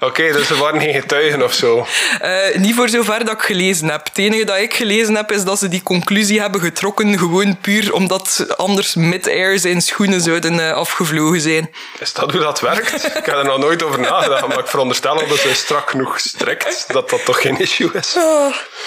[0.00, 1.86] Oké, dus er waren geen getuigen of zo.
[2.20, 4.04] eh, niet voor zover dat ik gelezen heb.
[4.04, 7.92] Het enige dat ik gelezen heb is dat ze die conclusie hebben getrokken gewoon puur
[7.92, 11.70] omdat anders mid-air zijn schoenen zouden eh, afgevlogen zijn.
[11.98, 13.04] Is dat hoe dat werkt?
[13.16, 16.84] Ik heb er nog nooit over nagedacht, maar ik veronderstel dat ze strak genoeg strekt,
[16.92, 18.14] dat dat toch geen issue is.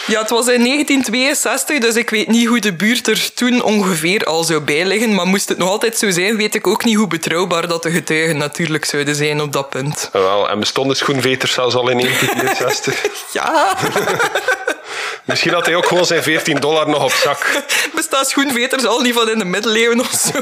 [0.07, 4.23] Ja, het was in 1962, dus ik weet niet hoe de buurt er toen ongeveer
[4.25, 5.15] al zou bijliggen.
[5.15, 7.91] Maar moest het nog altijd zo zijn, weet ik ook niet hoe betrouwbaar dat de
[7.91, 10.09] getuigen natuurlijk zouden zijn op dat punt.
[10.11, 13.05] Wel, en bestonden schoenveters zelfs al in 1964.
[13.33, 13.75] Ja,
[15.25, 17.63] Misschien had hij ook gewoon zijn 14 dollar nog op zak.
[17.95, 20.39] bestaat schoenveters al niet van in de middeleeuwen of zo?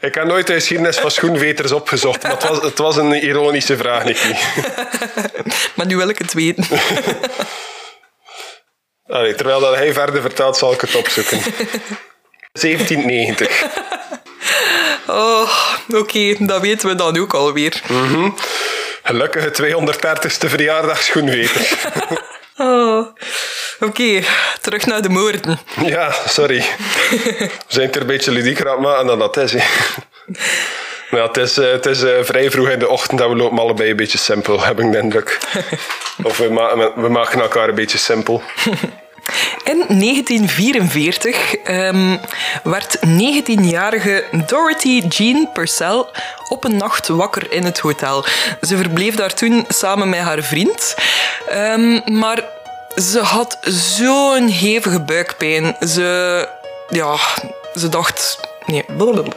[0.00, 3.76] Ik heb nooit de geschiedenis van schoenveters opgezocht, maar het was, het was een ironische
[3.76, 4.34] vraag, Nicky.
[5.76, 6.64] Maar nu wil ik het weten.
[9.06, 11.38] Allee, terwijl dat hij verder vertelt, zal ik het opzoeken.
[12.52, 13.64] 1790.
[15.06, 15.50] Oh,
[15.88, 17.82] oké, dat weten we dan ook alweer.
[19.02, 21.02] Gelukkige 230ste verjaardag.
[22.62, 23.06] Oh.
[23.80, 24.20] Oké,
[24.60, 25.58] terug naar de moorden.
[25.84, 26.64] Ja, sorry.
[27.10, 29.52] We zijn het er een beetje ludieker aan het maken dan dat is.
[31.10, 33.58] ja, het is, eh, het is eh, vrij vroeg in de ochtend en we lopen
[33.58, 35.38] allebei een beetje simpel, heb ik de indruk.
[36.22, 38.42] Of we, ma- we maken elkaar een beetje simpel.
[39.64, 42.16] In 1944 ehm,
[42.62, 46.04] werd 19-jarige Dorothy Jean Purcell
[46.48, 48.24] op een nacht wakker in het hotel.
[48.60, 50.94] Ze verbleef daar toen samen met haar vriend.
[51.48, 52.44] Ehm, maar
[52.96, 55.76] ze had zo'n hevige buikpijn.
[55.88, 56.48] Ze,
[56.88, 57.16] ja,
[57.74, 58.40] ze dacht...
[58.66, 59.32] Nee, blablabla.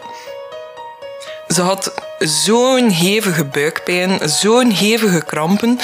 [1.48, 5.80] Ze had zo'n hevige buikpijn, zo'n hevige krampen.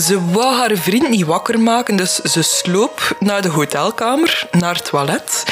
[0.00, 4.84] Ze wou haar vriend niet wakker maken, dus ze sloop naar de hotelkamer, naar het
[4.84, 5.44] toilet.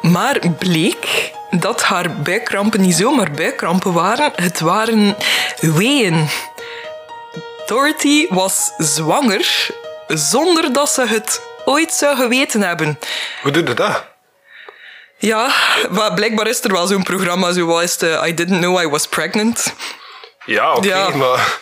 [0.00, 5.16] Maar bleek dat haar buikkrampen niet zomaar buikkrampen waren, het waren
[5.60, 6.28] weeën.
[7.66, 9.66] Dorothy was zwanger
[10.08, 12.98] zonder dat ze het ooit zou geweten hebben.
[13.42, 14.04] Hoe doe je dat?
[15.18, 15.50] Ja,
[15.90, 19.74] maar blijkbaar is er wel zo'n programma zoals de I Didn't Know I Was Pregnant.
[20.44, 21.08] Ja, oké, Ja.
[21.08, 21.58] maar...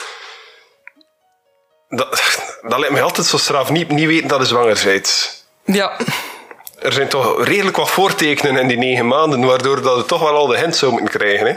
[1.97, 2.23] Dat,
[2.63, 3.71] dat lijkt mij altijd zo straf.
[3.71, 5.41] Niet, niet weten dat je zwanger bent.
[5.65, 5.93] Ja,
[6.79, 10.37] Er zijn toch redelijk wat voortekenen in die negen maanden, waardoor dat je toch wel
[10.37, 11.47] al de hint zou moeten krijgen.
[11.47, 11.55] Hè?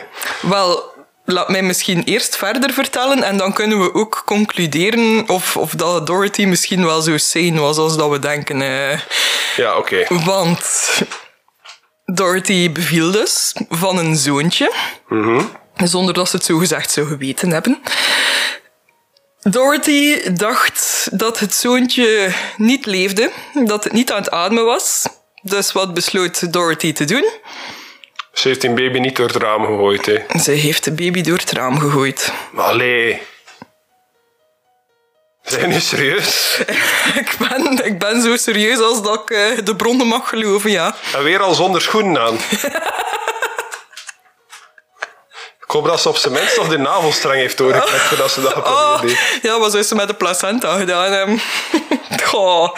[0.49, 0.93] wel,
[1.25, 6.07] laat mij misschien eerst verder vertellen en dan kunnen we ook concluderen of, of dat
[6.07, 8.61] Dorothy misschien wel zo sane was als dat we denken.
[8.61, 8.99] eh.
[9.55, 10.05] Ja, oké.
[10.25, 10.91] Want
[12.05, 14.73] Dorothy beviel dus van een zoontje,
[15.75, 17.81] zonder dat ze het zo gezegd zou geweten hebben.
[19.49, 25.05] Dorothy dacht dat het zoontje niet leefde, dat het niet aan het ademen was.
[25.41, 27.29] Dus wat besloot Dorothy te doen?
[28.33, 30.05] Ze heeft die baby niet door het raam gegooid.
[30.05, 30.39] Hè.
[30.39, 32.31] Ze heeft de baby door het raam gegooid.
[32.55, 33.21] Allee.
[35.41, 36.59] Zijn nu serieus?
[37.21, 40.95] Ik ben, ik ben zo serieus als dat ik eh, de bronnen mag geloven, ja.
[41.13, 42.37] En weer al zonder schoenen aan.
[45.67, 48.53] Ik hoop dat ze op zijn minst nog de navelstreng heeft doorgekregen voordat ze dat
[48.53, 49.39] geprobeerd Oh, heeft.
[49.41, 51.41] ja, wat zou ze met de placenta gedaan hebben?
[52.23, 52.75] Goh.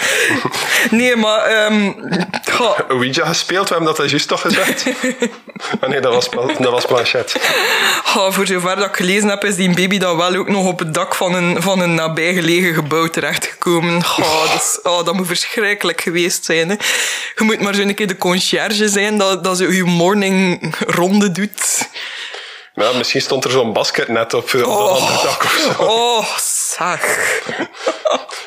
[0.90, 1.40] Nee, maar...
[1.46, 1.92] ehm
[2.52, 2.80] goh.
[2.90, 4.86] Ouija gespeeld, we hebben dat juist toch gezegd?
[5.82, 7.36] Ah, nee, dat was, dat was planchet.
[8.04, 10.80] Goh, voor zover dat ik gelezen heb, is die baby dan wel ook nog op
[10.80, 14.04] het dak van een, van een nabijgelegen gebouw terechtgekomen.
[14.04, 16.70] Goh, dat, is, oh, dat moet verschrikkelijk geweest zijn.
[16.70, 16.76] Hè.
[17.36, 21.32] Je moet maar zo een keer de conciërge zijn dat, dat ze je morning ronde
[21.32, 21.90] doet.
[22.78, 25.84] Ja, misschien stond er zo'n basket net op, op dat andere dak of zo.
[25.84, 26.38] Oh,
[26.78, 27.42] zeg.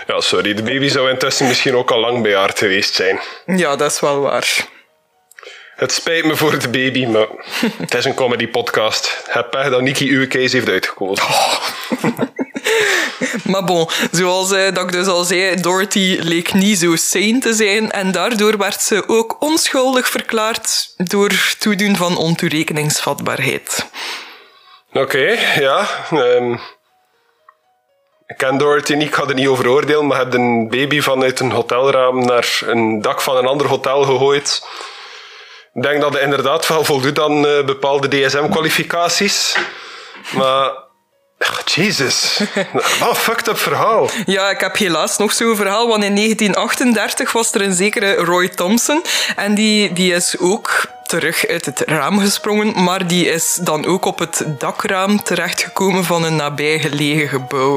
[0.06, 3.20] Ja, sorry, de baby zou intussen misschien ook al lang bejaard geweest zijn.
[3.46, 4.66] Ja, dat is wel waar.
[5.74, 7.26] Het spijt me voor de baby, maar
[7.76, 9.22] het is een comedy podcast.
[9.28, 11.24] Het pech dat Nicky uw case heeft uitgekozen.
[13.52, 17.54] Maar bon, zoals eh, dat ik dus al zei, Dorothy leek niet zo sane te
[17.54, 23.86] zijn en daardoor werd ze ook onschuldig verklaard door toedoen van ontoerekeningsvatbaarheid.
[24.92, 25.86] Oké, ja.
[26.10, 26.52] ehm,
[28.26, 31.00] ik ken Dorothy niet, ik ga er niet over oordelen, maar je hebt een baby
[31.00, 34.62] vanuit een hotelraam naar een dak van een ander hotel gegooid.
[35.72, 39.56] Ik denk dat het inderdaad wel voldoet aan eh, bepaalde DSM-kwalificaties.
[40.36, 40.72] Maar
[41.74, 42.40] Jezus.
[42.72, 44.10] Wat een fucked up verhaal.
[44.26, 48.48] Ja, ik heb helaas nog zo'n verhaal, want in 1938 was er een zekere Roy
[48.48, 49.02] Thompson
[49.36, 54.04] en die, die is ook terug uit het raam gesprongen, maar die is dan ook
[54.04, 57.76] op het dakraam terechtgekomen van een nabijgelegen gebouw.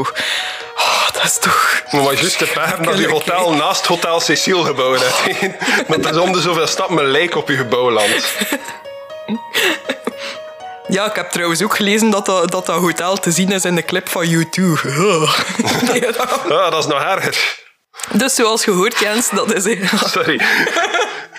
[0.75, 1.83] Oh, dat is toch...
[1.91, 6.03] Maar juist de pech dat je hotel naast Hotel Cecile gebouwd hebt.
[6.03, 8.35] Dat is om de zoveel stappen een lijk op je gebouw landt.
[10.87, 13.75] Ja, ik heb trouwens ook gelezen dat dat, dat, dat hotel te zien is in
[13.75, 14.79] de clip van YouTube.
[15.91, 17.61] Nee, dat- Ah, dat is nog erger.
[18.11, 19.63] Dus zoals gehoord, Jens, dat is...
[20.11, 20.33] Sorry.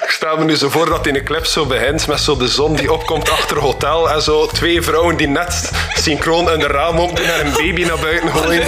[0.02, 2.48] Ik stel me nu zo voor dat in een clip zo begint met zo de
[2.48, 6.66] zon die opkomt achter het hotel en zo twee vrouwen die net synchroon in de
[6.66, 8.66] raam opdoen en een baby naar buiten gooien.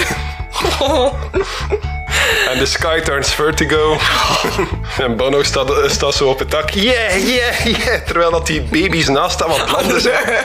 [2.50, 3.98] En de sky turns vertigo.
[5.04, 6.70] En Bono staat, staat zo op het dak.
[6.70, 8.00] Yeah, yeah, yeah.
[8.06, 10.44] Terwijl dat die baby's naast staan wat landen zijn.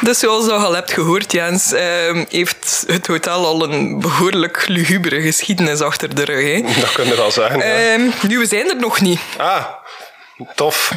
[0.00, 5.20] Dus zoals je al hebt gehoord, Jens, ehm, heeft het hotel al een behoorlijk lugubere
[5.20, 6.44] geschiedenis achter de rug.
[6.44, 6.80] Hè.
[6.80, 7.58] Dat kun je wel zeggen.
[7.58, 7.64] ja.
[7.64, 9.20] Ehm, nu, we zijn er nog niet.
[9.36, 9.64] Ah,
[10.54, 10.92] tof.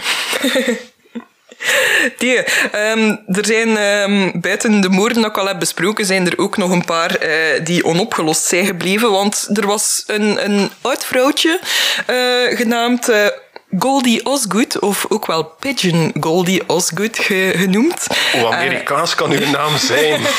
[2.18, 2.38] Die,
[2.72, 6.58] ehm, er zijn ehm, buiten de moorden dat ik al heb besproken, zijn er ook
[6.58, 9.12] nog een paar eh, die onopgelost zijn gebleven.
[9.12, 11.60] Want er was een, een oud vrouwtje
[12.06, 13.28] eh, genaamd eh,
[13.80, 18.08] Goldie Osgood, of ook wel Pigeon Goldie Osgood ge- genoemd.
[18.34, 20.22] Hoe Amerikaans kan uw naam zijn?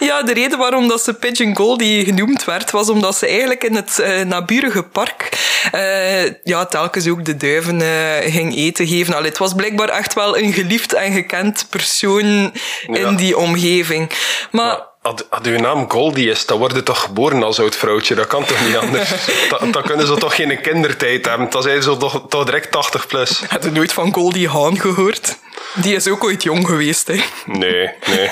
[0.00, 3.74] Ja, de reden waarom dat ze Pigeon Goldie genoemd werd, was omdat ze eigenlijk in
[3.74, 5.28] het eh, naburige park
[5.72, 9.14] eh, ja, telkens ook de duiven eh, ging eten geven.
[9.14, 12.52] Allee, het was blijkbaar echt wel een geliefd en gekend persoon
[12.86, 12.96] Ja.
[13.08, 14.10] in die omgeving.
[14.50, 18.14] Maar als uw naam Goldie is, dan word je toch geboren als oud vrouwtje.
[18.14, 19.10] Dat kan toch niet anders?
[19.70, 21.50] Dan, kunnen ze toch geen kindertijd hebben.
[21.50, 23.40] Dan zijn ze toch, toch direct 80 plus.
[23.48, 25.38] heb je nooit van Goldie Hawn gehoord?
[25.74, 27.20] Die is ook ooit jong geweest, hè.
[27.46, 28.30] Nee, nee.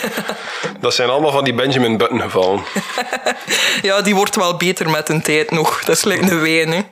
[0.80, 2.62] Dat zijn allemaal van die Benjamin Button gevallen.
[3.82, 5.84] Ja, die wordt wel beter met een tijd nog.
[5.84, 6.82] Dat is like een wijn, hè.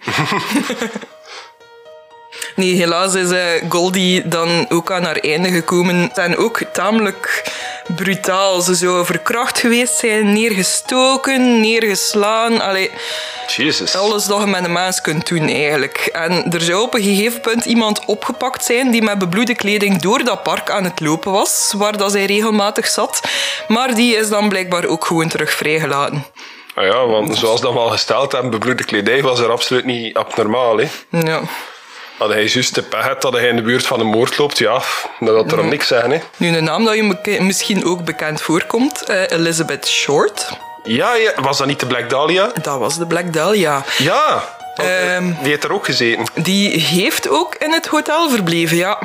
[2.55, 6.11] Nee, helaas is eh, Goldie dan ook aan haar einde gekomen.
[6.15, 7.53] En ook tamelijk
[7.97, 8.61] brutaal.
[8.61, 12.61] Ze zou verkracht geweest zijn, neergestoken, neergeslaan.
[12.61, 12.91] Allee,
[13.47, 13.97] Jezus.
[13.97, 16.09] alles dat je met een mens kunt doen, eigenlijk.
[16.13, 20.25] En er zou op een gegeven punt iemand opgepakt zijn die met bebloede kleding door
[20.25, 23.21] dat park aan het lopen was, waar dat zij regelmatig zat.
[23.69, 26.25] Maar die is dan blijkbaar ook gewoon terug vrijgelaten.
[26.75, 30.17] Ah ja, want zoals dat we al gesteld hebben, bebloede kledij was er absoluut niet
[30.17, 30.79] abnormaal.
[30.79, 30.87] Hè.
[31.11, 31.41] Ja.
[32.19, 34.59] Had hij juist de pech had dat hij in de buurt van een moord loopt,
[34.59, 34.83] ja,
[35.21, 36.11] dat had er om niks zijn.
[36.11, 36.19] Hè.
[36.37, 40.49] Nu, een naam dat je misschien ook bekend voorkomt, eh, Elizabeth Short.
[40.83, 42.51] Ja, ja, was dat niet de Black Dahlia?
[42.63, 43.85] Dat was de Black Dahlia.
[43.99, 45.25] Ja, Ehm.
[45.43, 46.25] die heeft er ook gezeten.
[46.35, 48.99] Die heeft ook in het hotel verbleven, ja.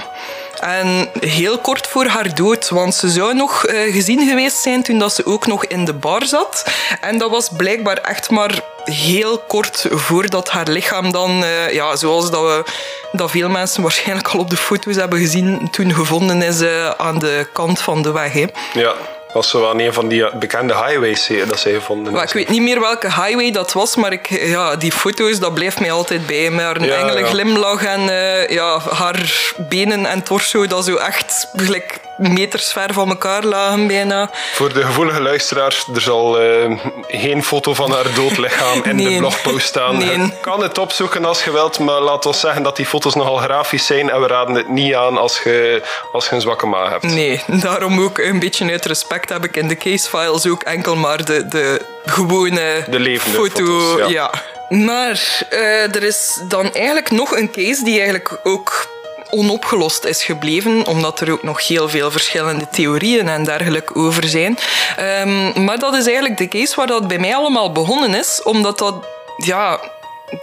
[0.62, 5.00] En heel kort voor haar dood, want ze zou nog eh, gezien geweest zijn toen
[5.00, 6.66] dat ze ook nog in de bar zat.
[7.02, 12.32] En dat was blijkbaar echt maar heel kort voordat haar lichaam dan, eh, ja, zoals
[12.32, 12.64] dat, we,
[13.12, 17.20] dat veel mensen waarschijnlijk al op de foto's hebben gezien, toen gevonden is eh, aan
[17.20, 18.34] de kant van de weg.
[18.34, 18.46] Hè.
[18.74, 18.94] Ja,
[19.34, 22.34] was zo aan een van die eh, bekende highways eh, dat zij gevonden Maar ik
[22.34, 25.92] weet niet meer welke highway dat was, maar ik, ja, die foto's, dat blijft mij
[25.92, 26.50] altijd bij.
[26.50, 27.26] Met haar Ja, engele ja.
[27.26, 33.10] glimlach en eh, ja, haar benen en torso, dat zo echt gelijk meters ver van
[33.10, 34.30] elkaar lagen bijna.
[34.54, 36.72] Voor de gevoelige luisteraars, er zal eh,
[37.08, 39.98] geen foto van haar dood lichaam in de blogpost staan.
[39.98, 40.18] Nee.
[40.20, 43.38] Je kan het opzoeken als je wilt, maar laat ons zeggen dat die foto's nogal
[43.38, 45.82] grafisch zijn en we raden het niet aan als je,
[46.12, 47.04] als je een zwakke maag hebt.
[47.04, 51.26] Nee, daarom ook een beetje uit respect heb ik in de casefiles ook enkel maar
[51.26, 53.66] de, de gewone De levende foto.
[53.66, 54.08] foto's, ja.
[54.08, 54.32] ja.
[54.78, 58.88] Maar eh, er is dan eigenlijk nog een case die eigenlijk ook
[59.32, 64.58] onopgelost is gebleven, omdat er ook nog heel veel verschillende theorieën en dergelijke over zijn.
[64.98, 68.78] Ehm, maar dat is eigenlijk de case waar dat bij mij allemaal begonnen is, omdat
[68.78, 68.96] dat,
[69.38, 69.80] ja,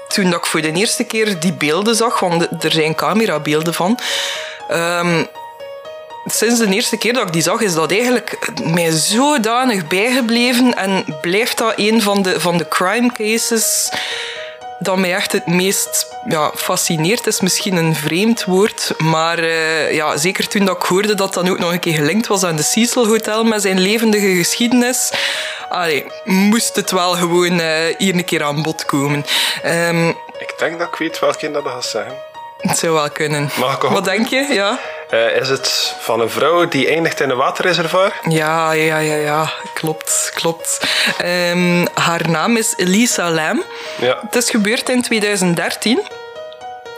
[0.09, 3.99] toen dat ik voor de eerste keer die beelden zag, want er zijn camerabeelden van,
[4.69, 5.25] ehm,
[6.27, 11.19] sinds de eerste keer dat ik die zag, is dat eigenlijk mij zodanig bijgebleven en
[11.21, 13.89] blijft dat een van de, van de crime cases
[14.79, 17.27] dat mij echt het meest ja, fascineert.
[17.27, 21.51] is misschien een vreemd woord, maar eh, ja, zeker toen dat ik hoorde dat dat
[21.51, 25.13] ook nog een keer gelinkt was aan de Cecil Hotel met zijn levendige geschiedenis,
[25.69, 29.25] allee, moest het wel gewoon eh, hier een keer aan bod komen.
[29.63, 32.28] Ehm, Ik denk dat ik weet welke dat gaat zeggen.
[32.59, 33.51] Het zou wel kunnen.
[33.59, 33.93] Mag ik ook?
[33.93, 34.47] Wat denk je?
[34.51, 34.79] Ja?
[35.11, 38.13] Eh, is het van een vrouw die eindigt in een waterreservoir?
[38.29, 39.53] Ja, ja, ja, ja.
[39.75, 40.81] Klopt, klopt.
[41.19, 43.63] Ehm, haar naam is Elisa Lam.
[44.01, 44.19] Ja.
[44.23, 46.01] Het is gebeurd in 2013.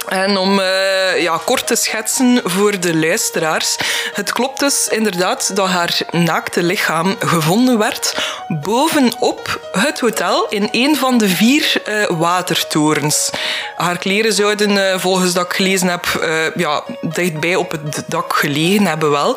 [0.09, 3.77] En om uh, ja, kort te schetsen voor de luisteraars.
[4.13, 8.15] Het klopt dus inderdaad dat haar naakte lichaam gevonden werd
[8.49, 13.31] bovenop het hotel in een van de vier uh, watertorens.
[13.77, 16.07] Haar kleren zouden, uh, volgens dat ik gelezen heb,
[16.55, 19.37] ja, dichtbij op het dak gelegen hebben wel.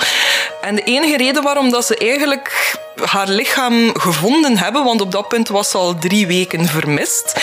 [0.62, 5.28] En de enige reden waarom dat ze eigenlijk haar lichaam gevonden hebben, want op dat
[5.28, 7.34] punt was ze al drie weken vermist,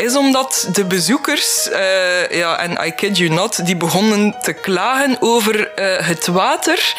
[0.00, 5.16] is omdat de bezoekers, uh, ja, en I kid you not, die begonnen te klagen
[5.20, 6.94] over uh, het water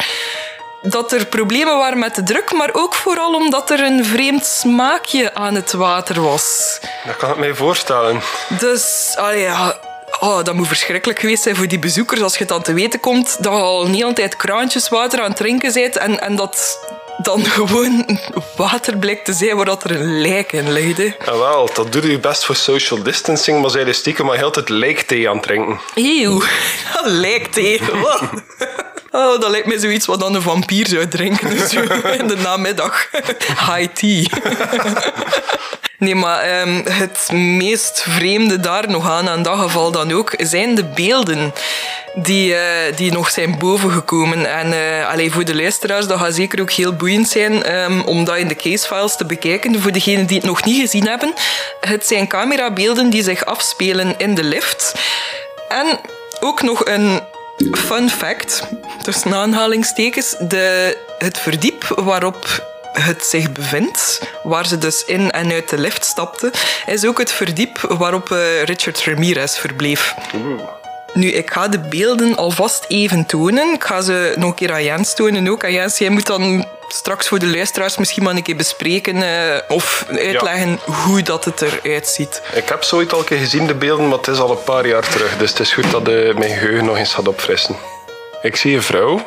[0.82, 5.34] dat er problemen waren met de druk, maar ook vooral omdat er een vreemd smaakje
[5.34, 6.78] aan het water was.
[7.06, 8.20] Dat kan ik mij voorstellen.
[8.48, 9.80] Dus, ah ja,
[10.20, 13.36] oh, dat moet verschrikkelijk geweest zijn voor die bezoekers als je dan te weten komt
[13.42, 16.78] dat je al een hele tijd kraantjeswater aan het drinken bent en, en dat
[17.18, 18.18] dan gewoon
[18.56, 20.96] water blijkt te zijn waar dat er een lijk in ligt.
[20.96, 21.38] Hè.
[21.38, 24.68] wel, dat doet u best voor social distancing, maar zij de stiekem maar heel tijd
[24.68, 25.80] lijkthee aan het drinken.
[25.94, 26.42] Eeuw,
[27.24, 28.22] lijkthee, wat?
[29.14, 31.72] Oh, dat lijkt me zoiets wat dan een vampier zou drinken dus
[32.18, 33.08] in de namiddag.
[33.46, 34.26] High tea.
[36.02, 40.74] Nee, maar um, het meest vreemde daar nog aan, aan dat geval dan ook, zijn
[40.74, 41.52] de beelden
[42.14, 42.60] die, uh,
[42.96, 44.46] die nog zijn bovengekomen.
[44.46, 44.72] En
[45.18, 48.48] uh, voor de luisteraars, dat gaat zeker ook heel boeiend zijn um, om dat in
[48.48, 49.80] de casefiles te bekijken.
[49.80, 51.32] Voor degenen die het nog niet gezien hebben,
[51.80, 54.94] het zijn camerabeelden die zich afspelen in de lift.
[55.68, 55.98] En
[56.40, 57.20] ook nog een
[57.72, 58.62] fun fact,
[59.02, 65.68] tussen aanhalingstekens, de, het verdiep waarop het zich bevindt, waar ze dus in en uit
[65.68, 66.52] de lift stapte,
[66.86, 70.14] is ook het verdiep waarop uh, Richard Ramirez verbleef.
[71.14, 73.74] Nu, ik ga de beelden alvast even tonen.
[73.74, 75.62] Ik ga ze nog een keer aan Jens tonen ook.
[75.62, 79.56] En Jens, jij moet dan straks voor de luisteraars misschien maar een keer bespreken uh,
[79.68, 82.42] of uitleggen hoe dat het eruit ziet.
[82.54, 84.86] Ik heb zoiets al een keer gezien, de beelden, maar het is al een paar
[84.86, 85.36] jaar terug.
[85.36, 87.76] Dus het is goed dat uh, mijn geheugen nog eens gaat opfrissen.
[88.42, 89.22] Ik zie een vrouw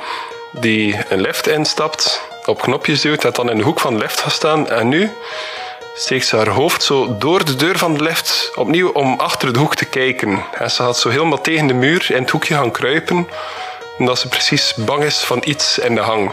[0.51, 4.19] die een lift instapt op knopjes duwt, dat dan in de hoek van de lift
[4.19, 4.69] gaat staan.
[4.69, 5.11] En nu
[5.95, 9.59] steekt ze haar hoofd zo door de deur van de lift opnieuw om achter de
[9.59, 10.43] hoek te kijken.
[10.57, 13.27] En ze gaat zo helemaal tegen de muur in het hoekje gaan kruipen,
[13.97, 16.31] omdat ze precies bang is van iets in de hang.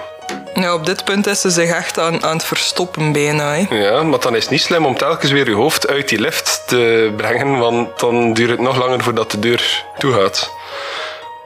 [0.54, 3.54] Ja, op dit punt is ze zich echt aan, aan het verstoppen bijna.
[3.54, 3.76] Hè.
[3.76, 6.62] Ja, maar dan is het niet slim om telkens weer je hoofd uit die lift
[6.66, 10.50] te brengen, want dan duurt het nog langer voordat de deur toe gaat.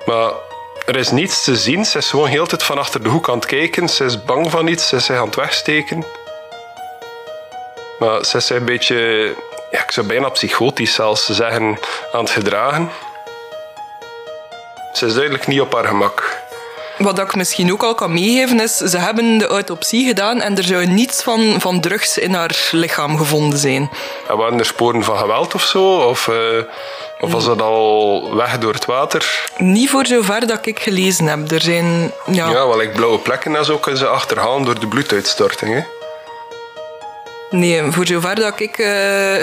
[0.07, 0.31] Maar
[0.87, 1.84] er is niets te zien.
[1.84, 3.89] Ze is gewoon heel tijd van achter de hoek aan het kijken.
[3.89, 4.89] Ze is bang van iets.
[4.89, 6.05] Ze is zich aan het wegsteken.
[7.99, 8.97] Maar ze is een beetje,
[9.70, 11.78] ja, ik zou bijna psychotisch zelfs zeggen,
[12.12, 12.91] aan het gedragen.
[14.93, 16.45] Ze is duidelijk niet op haar gemak.
[16.99, 20.64] Wat ik misschien ook al kan meegeven is, ze hebben de autopsie gedaan en er
[20.64, 23.91] zou niets van, van drugs in haar lichaam gevonden zijn.
[24.28, 25.97] En waren er sporen van geweld of zo?
[25.97, 26.62] Of, uh,
[27.21, 29.51] of was dat al weg door het water?
[29.59, 31.51] Niet voor zover dat ik gelezen heb.
[31.51, 32.12] Er zijn...
[32.27, 35.75] Ja, ja wel, blauwe plekken en zo kunnen ze achterhalen door de bloeduitstorting.
[35.75, 35.81] Hè?
[37.51, 38.87] Nee, voor zover dat ik uh,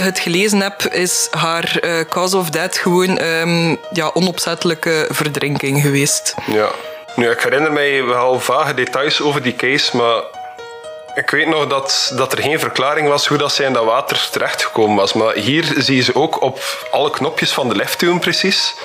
[0.04, 6.36] het gelezen heb, is haar uh, cause of death gewoon um, ja, onopzettelijke verdrinking geweest.
[6.46, 6.70] Ja.
[7.16, 10.22] Nu, ik herinner mij wel vage details over die case, maar
[11.16, 14.28] ik weet nog dat, dat er geen verklaring was hoe dat zij in dat water
[14.32, 15.14] terechtgekomen was.
[15.14, 18.76] Maar hier zie je ze ook op alle knopjes van de lift doen, precies.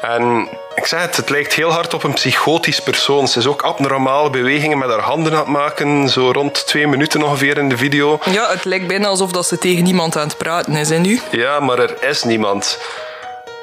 [0.00, 3.28] En ik zeg het, het lijkt heel hard op een psychotisch persoon.
[3.28, 7.22] Ze is ook abnormale bewegingen met haar handen aan het maken, zo rond twee minuten
[7.22, 8.18] ongeveer in de video.
[8.30, 11.20] Ja, het lijkt bijna alsof dat ze tegen niemand aan het praten is, hè, nu?
[11.30, 12.78] Ja, maar er is niemand.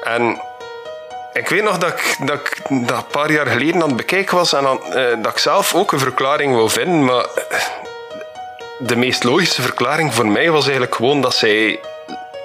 [0.02, 0.40] En
[1.32, 4.36] ik weet nog dat ik, dat ik dat een paar jaar geleden aan het bekijken
[4.36, 7.58] was en dan, uh, dat ik zelf ook een verklaring wou vinden, maar eh,
[8.78, 11.80] de meest logische verklaring voor mij was eigenlijk gewoon dat zij,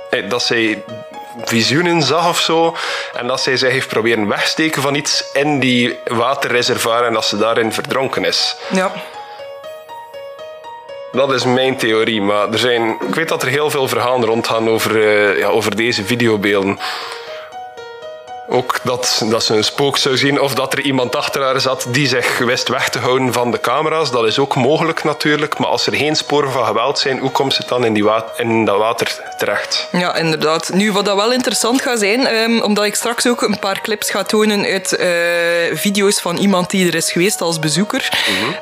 [0.10, 0.84] eh, dat zij
[1.44, 2.76] visioenen zag of zo
[3.14, 7.38] en dat zij zich heeft proberen wegsteken van iets in die waterreservoir en dat ze
[7.38, 8.56] daarin verdronken is.
[8.72, 8.92] Ja.
[11.12, 14.70] Dat is mijn theorie, maar er zijn, ik weet dat er heel veel verhalen rondgaan
[14.70, 15.00] over,
[15.38, 16.80] ja, over deze videobeelden.
[18.48, 21.86] Ook dat, dat ze een spook zou zien of dat er iemand achter haar zat
[21.90, 24.12] die zich wist weg te houden van de camera's.
[24.12, 25.58] Dat is ook mogelijk natuurlijk.
[25.58, 28.04] Maar als er geen sporen van geweld zijn, hoe komt ze dan in, die
[28.66, 29.88] dat water terecht?
[29.92, 30.74] Ja, inderdaad.
[30.74, 34.10] Nu, wat dat wel interessant gaat zijn, um, omdat ik straks ook een paar clips
[34.10, 38.10] ga tonen uit uh, video's van iemand die er is geweest als bezoeker.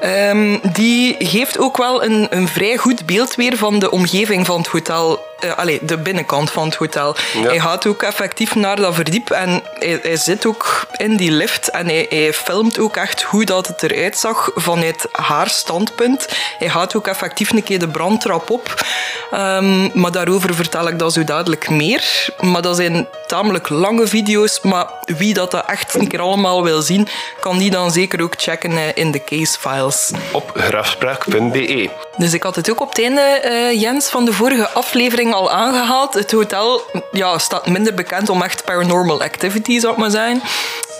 [0.04, 4.58] Um, die geeft ook wel een, een vrij goed beeld weer van de omgeving van
[4.58, 7.16] het hotel uh, allee, de binnenkant van het hotel.
[7.38, 11.70] Hij gaat ook effectief naar dat verdiep en hij, hij zit ook in die lift
[11.70, 16.28] en hij, hij, filmt ook echt hoe dat het eruit zag vanuit haar standpunt.
[16.60, 18.86] Hij gaat ook effectief een keer de brandtrap op.
[19.34, 22.30] Um, maar daarover vertel ik dan zo dadelijk meer.
[22.40, 26.82] Maar dat zijn tamelijk lange video's, maar wie dat, dat echt een keer allemaal wil
[26.82, 27.08] zien,
[27.40, 30.12] kan die dan zeker ook checken uh, in de casefiles.
[30.32, 31.90] Op grafspraak.be.
[32.18, 35.52] Dus ik had het ook op het einde, uh, Jens, van de vorige aflevering al
[35.52, 36.14] aangehaald.
[36.14, 36.82] Het hotel
[37.12, 40.42] ja, staat minder bekend om echt paranormal activity, zou ik maar zijn.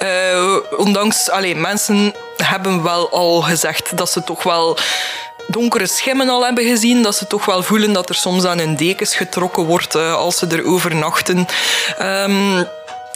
[0.02, 4.78] Uh, ondanks, alleen mensen hebben wel al gezegd dat ze toch wel
[5.48, 8.76] donkere schimmen al hebben gezien, dat ze toch wel voelen dat er soms aan hun
[8.76, 11.46] dekens getrokken wordt uh, als ze er overnachten.
[12.02, 12.68] Um,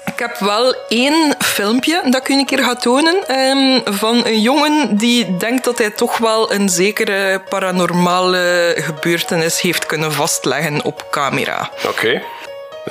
[0.08, 4.42] ik heb wel één filmpje dat ik u een keer ga tonen um, van een
[4.42, 11.06] jongen die denkt dat hij toch wel een zekere paranormale gebeurtenis heeft kunnen vastleggen op
[11.12, 11.70] camera.
[11.88, 12.22] Oké.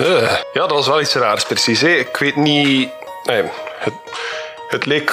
[0.01, 1.83] Uh, ja, dat was wel iets raars, precies.
[1.83, 2.91] Ik weet niet...
[3.79, 3.95] Het,
[4.69, 5.13] het leek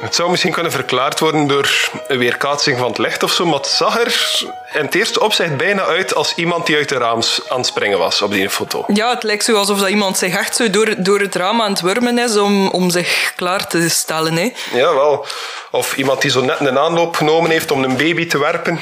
[0.00, 3.58] het zou misschien kunnen verklaard worden door een weerkaatsing van het licht of zo, maar
[3.58, 4.42] het zag er
[4.72, 7.98] in het eerste opzicht bijna uit als iemand die uit de raam aan het springen
[7.98, 8.84] was op die foto.
[8.92, 11.70] Ja, het lijkt zo alsof dat iemand zich echt zo door, door het raam aan
[11.70, 14.36] het wurmen is om, om zich klaar te stellen.
[14.36, 14.52] Hè.
[14.72, 15.26] Ja, wel.
[15.70, 18.80] Of iemand die zo net een aanloop genomen heeft om een baby te werpen.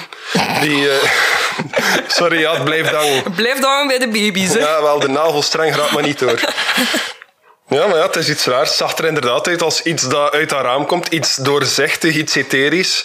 [0.60, 0.92] Die, uh...
[2.18, 3.32] Sorry, ja, blijf dan.
[3.34, 4.52] Blijf dan bij de baby's.
[4.52, 4.58] Hè.
[4.58, 6.40] Ja, wel, de navelstreng gaat maar niet door.
[7.68, 8.68] Ja, maar ja, het is iets raars.
[8.68, 11.06] Het zag er inderdaad uit als iets dat uit haar raam komt.
[11.06, 13.04] Iets doorzichtig, iets etherisch.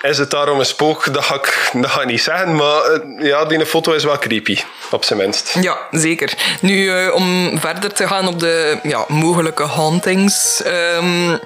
[0.00, 1.12] Is het daarom een spook?
[1.12, 2.56] Dat ga ik, dat ga ik niet zeggen.
[2.56, 4.58] Maar eh, ja, die foto is wel creepy,
[4.90, 5.56] op zijn minst.
[5.60, 6.34] Ja, zeker.
[6.60, 10.62] Nu, uh, om verder te gaan op de ja, mogelijke hauntings...
[10.96, 11.40] Um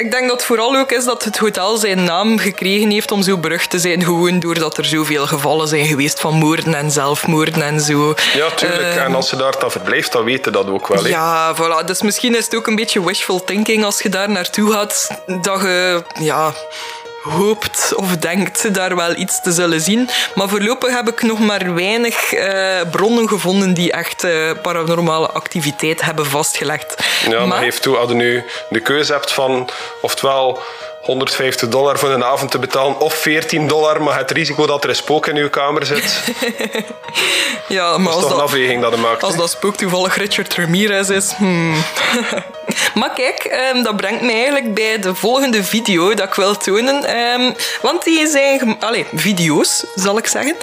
[0.00, 3.22] ik denk dat het vooral ook is dat het hotel zijn naam gekregen heeft om
[3.22, 7.62] zo berucht te zijn, gewoon doordat er zoveel gevallen zijn geweest van moorden en zelfmoorden
[7.62, 8.14] en zo.
[8.34, 8.80] Ja, tuurlijk.
[8.80, 11.02] Uh, en als je daar dan verblijft, dan weten dat ook wel.
[11.02, 11.08] He.
[11.08, 11.84] Ja, voilà.
[11.84, 15.08] Dus misschien is het ook een beetje wishful thinking als je daar naartoe gaat,
[15.40, 16.02] dat je...
[16.20, 16.52] Ja,
[17.22, 20.08] hoopt of denkt daar wel iets te zullen zien.
[20.34, 26.02] Maar voorlopig heb ik nog maar weinig uh, bronnen gevonden die echt uh, paranormale activiteit
[26.02, 27.04] hebben vastgelegd.
[27.28, 29.68] Ja, maar heeft toe, als je nu de keuze hebt van
[30.00, 30.62] oftewel
[31.00, 34.88] 150 dollar voor een avond te betalen of 14 dollar, maar het risico dat er
[34.88, 36.22] een spook in uw kamer zit.
[37.68, 39.22] ja, maar dat is als toch een afweging dat je maakt.
[39.22, 41.32] Als dat spook toevallig Richard Ramirez is.
[41.32, 41.74] Hmm.
[43.00, 47.16] maar kijk, um, dat brengt mij eigenlijk bij de volgende video dat ik wil tonen.
[47.16, 48.76] Um, want die zijn...
[48.80, 50.56] Allee, video's, zal ik zeggen.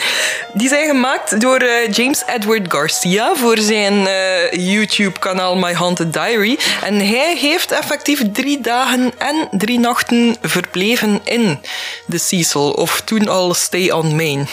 [0.53, 6.59] Die zijn gemaakt door uh, James Edward Garcia voor zijn uh, YouTube-kanaal My Haunted Diary.
[6.83, 11.59] En hij heeft effectief drie dagen en drie nachten verbleven in
[12.05, 12.71] de Cecil.
[12.71, 14.47] Of toen al Stay on Main.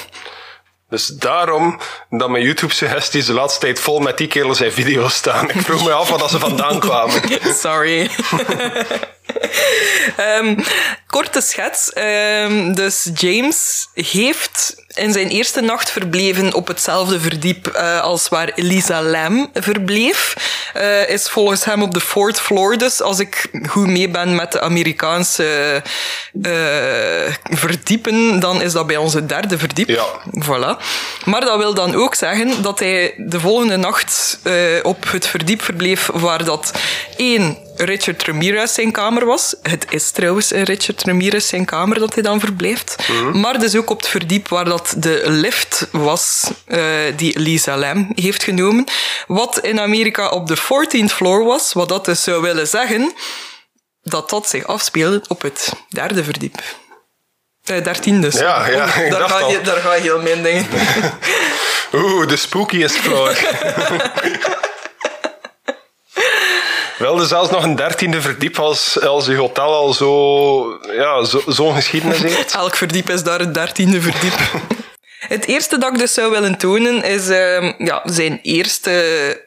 [0.89, 5.51] Dus daarom dat mijn YouTube-suggesties de laatste tijd vol met die kerels zijn video's staan.
[5.51, 7.23] Ik vroeg me af waar ze vandaan kwamen.
[7.63, 8.11] Sorry.
[10.41, 10.65] um,
[11.07, 11.93] korte schets.
[11.97, 18.53] Um, dus James heeft in zijn eerste nacht verbleven op hetzelfde verdiep uh, als waar
[18.55, 20.37] Lisa Lam verbleef.
[20.77, 22.79] Uh, is volgens hem op de fourth floor.
[22.79, 25.83] Dus als ik goed mee ben met de Amerikaanse
[26.43, 29.89] uh, verdiepen, dan is dat bij onze derde verdiep.
[29.89, 30.07] Ja.
[30.45, 30.83] Voilà.
[31.25, 34.39] Maar dat wil dan ook zeggen dat hij de volgende nacht
[34.83, 36.73] op het verdiep verbleef waar dat
[37.17, 39.55] één Richard Ramirez zijn kamer was.
[39.63, 42.97] Het is trouwens Richard Ramirez zijn kamer dat hij dan verblijft.
[43.09, 43.41] Mhm.
[43.41, 46.85] Maar dus ook op het verdiep waar dat de lift was uh,
[47.17, 48.85] die Lisa Lam heeft genomen.
[49.27, 51.73] Wat in Amerika op de 14th floor was.
[51.73, 53.13] Wat dat dus zou willen zeggen
[54.03, 56.63] dat dat zich afspeelde op het derde verdiep.
[57.71, 58.31] Uh, dertiende.
[58.33, 60.67] Ja, ja, oh, daar, ga je, daar ga je heel mijn dingen.
[61.95, 63.37] Oeh, de spookiest floor.
[67.05, 71.53] Wel, er zelfs nog een dertiende verdiep als, als je hotel al zo, ja, zo'n
[71.53, 72.55] zo geschiedenis heeft.
[72.65, 74.39] Elk verdiep is daar een dertiende verdiep.
[75.19, 79.47] Het eerste dat ik dus zou willen tonen is uh, ja, zijn eerste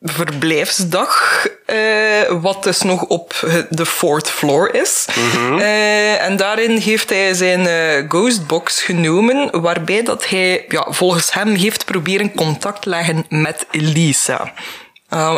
[0.00, 3.34] verblijfsdag, uh, wat dus nog op
[3.70, 5.06] de fourth floor is.
[5.14, 5.58] Mm -hmm.
[5.58, 11.54] uh, en daarin heeft hij zijn uh, ghostbox genomen, waarbij dat hij ja, volgens hem
[11.54, 14.52] heeft proberen contact leggen met Elisa.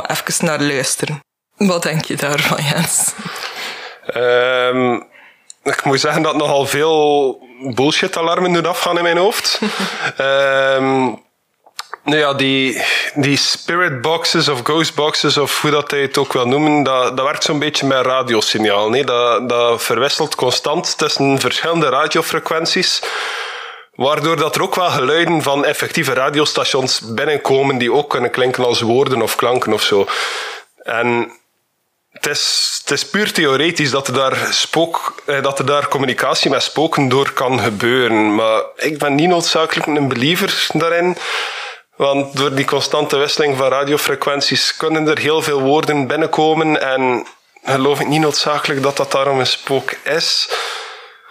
[0.09, 1.31] even naar luisteren.
[1.57, 3.13] Wat denk je daarvan, Jens?
[4.17, 5.11] Um,
[5.63, 7.39] ik moet zeggen dat nogal veel
[7.75, 9.61] bullshit-alarmen doen afgaan in mijn hoofd.
[10.21, 11.05] um,
[12.05, 12.83] nou ja, die,
[13.15, 17.17] die spirit boxes of ghost boxes, of hoe dat hij het ook wil noemen, dat,
[17.17, 18.91] dat werkt zo'n beetje met radiosignaal.
[18.91, 19.05] Nee?
[19.05, 23.03] Dat, dat verwisselt constant tussen verschillende radiofrequenties.
[23.93, 28.81] Waardoor dat er ook wel geluiden van effectieve radiostations binnenkomen die ook kunnen klinken als
[28.81, 30.07] woorden of klanken of zo.
[30.83, 31.41] En
[32.13, 36.51] het is, het is puur theoretisch dat er, daar spook, eh, dat er daar communicatie
[36.51, 38.35] met spoken door kan gebeuren.
[38.35, 41.17] Maar ik ben niet noodzakelijk een believer daarin.
[41.97, 46.81] Want door die constante wisseling van radiofrequenties kunnen er heel veel woorden binnenkomen.
[46.81, 47.27] En
[47.65, 50.49] geloof ik niet noodzakelijk dat dat daarom een spook is.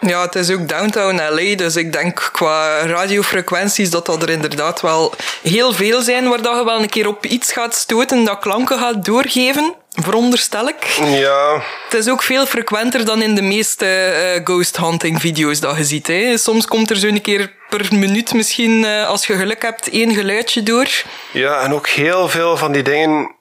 [0.00, 4.80] Ja, het is ook downtown LA, dus ik denk qua radiofrequenties dat dat er inderdaad
[4.80, 8.38] wel heel veel zijn waar dat je wel een keer op iets gaat stoten dat
[8.38, 10.84] klanken gaat doorgeven, veronderstel ik.
[11.04, 15.76] Ja, Het is ook veel frequenter dan in de meeste eh, ghost hunting video's dat
[15.76, 16.06] je ziet.
[16.06, 16.38] Hè.
[16.38, 20.62] Soms komt er zo'n keer per minuut misschien, eh, als je geluk hebt, één geluidje
[20.62, 20.88] door.
[21.32, 23.34] ja, en ook heel veel van die dingen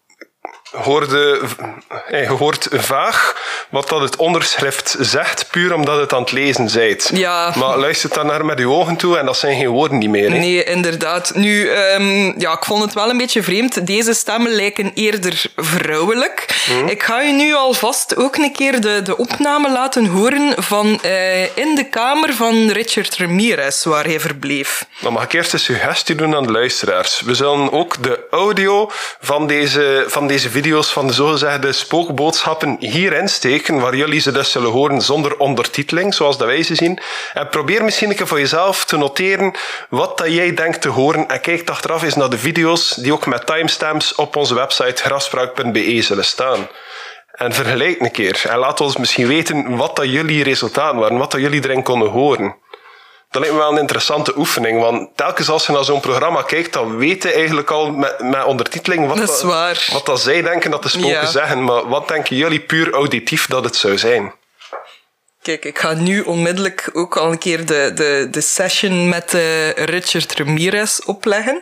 [0.72, 1.42] hoorde,
[2.12, 3.36] je hoort vaag
[3.70, 7.10] wat dat het onderschrift zegt, puur omdat het aan het lezen zijt.
[7.14, 7.54] Ja.
[7.58, 10.30] Maar luister dan naar met je ogen toe en dat zijn geen woorden niet meer.
[10.30, 11.32] Nee, inderdaad.
[11.36, 13.88] Nu, ehm, ja, ik vond het wel een beetje vreemd.
[13.88, 16.46] Deze stemmen lijken eerder vrouwelijk.
[16.88, 21.58] Ik ga je nu alvast ook een keer de, de opname laten horen van eh,
[21.58, 24.86] in de kamer van Richard Ramirez, waar hij verbleef.
[25.00, 27.22] Dan mag ik eerst een suggestie doen aan de luisteraars.
[27.22, 33.30] We zullen ook de audio van deze, van deze video's, van de zogezegde spookboodschappen, hierin
[33.30, 37.00] steken, waar jullie ze dus zullen horen zonder ondertiteling, zoals dat wij ze zien.
[37.34, 39.54] En probeer misschien een keer voor jezelf te noteren
[39.90, 41.28] wat dat jij denkt te horen.
[41.28, 46.02] En kijk achteraf eens naar de video's die ook met timestamps op onze website graspraak.be
[46.02, 46.68] zullen staan.
[47.32, 48.44] En vergelijk een keer.
[48.50, 52.10] En laat ons misschien weten wat dat jullie resultaten waren, wat dat jullie erin konden
[52.10, 52.56] horen.
[53.32, 56.74] Dat lijkt me wel een interessante oefening, want telkens als je naar zo'n programma kijkt,
[56.74, 59.42] dan weet je eigenlijk al met, met ondertiteling wat, Dat
[59.92, 61.26] wat dat zij denken dat de spoken Ja.
[61.26, 61.64] zeggen.
[61.64, 64.34] Maar wat denken jullie puur auditief dat het zou zijn?
[65.42, 69.70] Kijk, ik ga nu onmiddellijk ook al een keer de, de, de session met eh,
[69.72, 71.62] Richard Ramirez opleggen.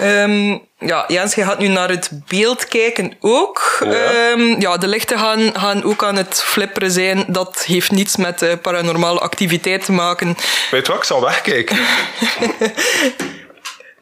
[0.00, 3.78] Ehm, ja, Jens, je gaat nu naar het beeld kijken ook.
[3.84, 3.90] Ja.
[3.90, 7.24] Ja, ja de lichten gaan, gaan ook aan het flipperen zijn.
[7.28, 10.36] Dat heeft niets met eh, paranormale activiteit te maken.
[10.70, 11.76] Weet je wat, ik zal wegkijken.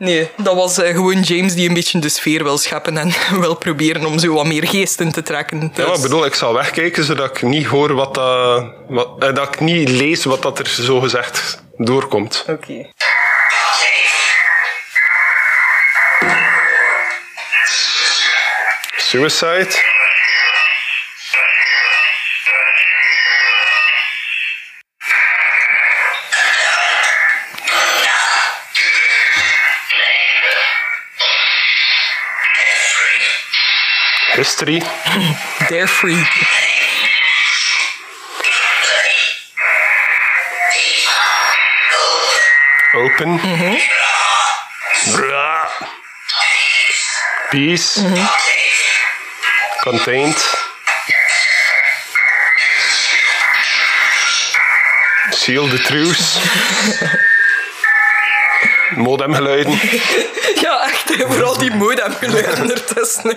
[0.01, 3.55] Nee, dat was eh, gewoon James die een beetje de sfeer wil scheppen en wil
[3.55, 5.73] proberen om zo wat meer geesten te trekken.
[5.75, 8.65] Ja, Dus- ik bedoel, ik zal wegkijken zodat ik niet hoor wat dat...
[8.89, 12.45] Wat, eh, dat ik niet lees wat dat er zo gezegd doorkomt.
[12.49, 12.87] Oké.
[18.97, 19.90] Suicide.
[34.41, 34.81] History.
[35.69, 36.17] They're free.
[42.95, 43.37] Open.
[45.13, 45.69] Bra.
[47.51, 48.03] Peace.
[49.83, 50.37] Contained.
[55.33, 57.27] Seal the truth.
[58.97, 59.79] Modemgeluiden.
[60.61, 61.15] Ja, echt.
[61.27, 63.37] Vooral die modemgeluiden ertussen.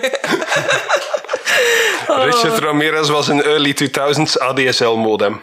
[2.06, 5.42] Richard Ramirez was een early 2000s ADSL modem.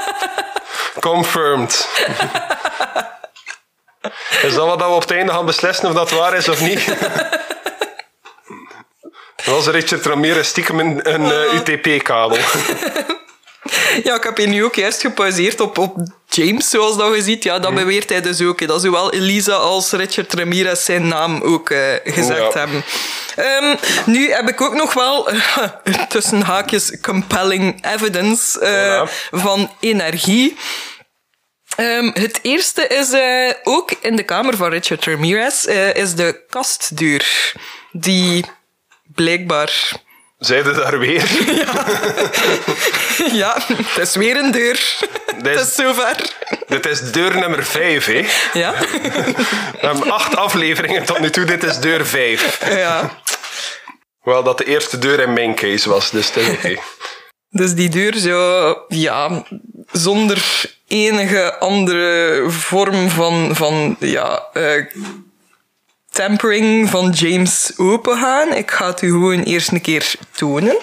[1.00, 1.88] Confirmed.
[4.42, 6.94] Is dat wat we op het einde gaan beslissen of dat waar is of niet?
[9.44, 12.38] Was Richard Ramirez stiekem een, een eh, UTP-kabel?
[14.04, 15.96] Ja, ik heb hier nu ook juist gepauzeerd op, op
[16.28, 17.42] James, zoals dat je ziet.
[17.42, 18.66] Ja, dat beweert hij dus ook.
[18.66, 22.58] Dat zowel Elisa als Richard Ramirez zijn naam ook eh, gezegd Ja.
[22.58, 22.84] hebben.
[23.36, 25.28] Ehm, nu heb ik ook nog wel,
[26.08, 30.56] tussen haakjes, compelling evidence eh, van energie.
[31.76, 36.44] Ehm, het eerste is eh, ook in de kamer van Richard Ramirez, eh, is de
[36.48, 37.52] kastdeur.
[37.92, 38.44] Die
[39.14, 39.92] blijkbaar
[40.40, 41.30] Zeiden daar weer.
[43.32, 44.96] Ja, het is weer een deur.
[45.42, 46.16] Dit Het is zover.
[46.66, 48.26] dit is deur nummer 5, hè?
[48.52, 48.72] Ja?
[49.80, 51.44] We hebben acht afleveringen tot nu toe.
[51.44, 52.60] Dit is deur 5.
[52.76, 53.20] ja.
[54.22, 56.74] Wel dat de eerste deur in mijn case was, dus dat is oké.
[57.52, 59.44] Dus die deur zo, ja,
[59.92, 60.42] zonder
[60.88, 64.84] enige andere vorm van, van ja, eh,
[66.10, 68.54] tampering van James opengaan.
[68.54, 70.76] Ik ga het u gewoon eerst een keer tonen.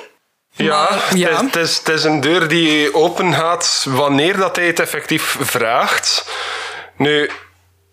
[0.51, 1.30] Ja, Maar, ja.
[1.30, 5.38] Is, het, is, het is een deur die open gaat wanneer dat hij het effectief
[5.39, 6.25] vraagt.
[6.97, 7.30] Nu,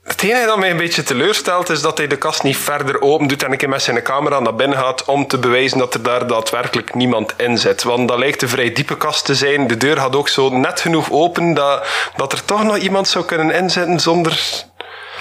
[0.04, 3.26] Het enige dat mij een beetje teleurstelt is dat hij de kast niet verder open
[3.26, 6.02] doet en een keer met zijn camera naar binnen gaat om te bewijzen dat er
[6.02, 7.82] daar daadwerkelijk niemand in zit.
[7.82, 9.66] Want dat lijkt een vrij diepe kast te zijn.
[9.66, 13.24] De deur gaat ook zo net genoeg open dat, dat er toch nog iemand zou
[13.24, 14.64] kunnen inzitten zonder...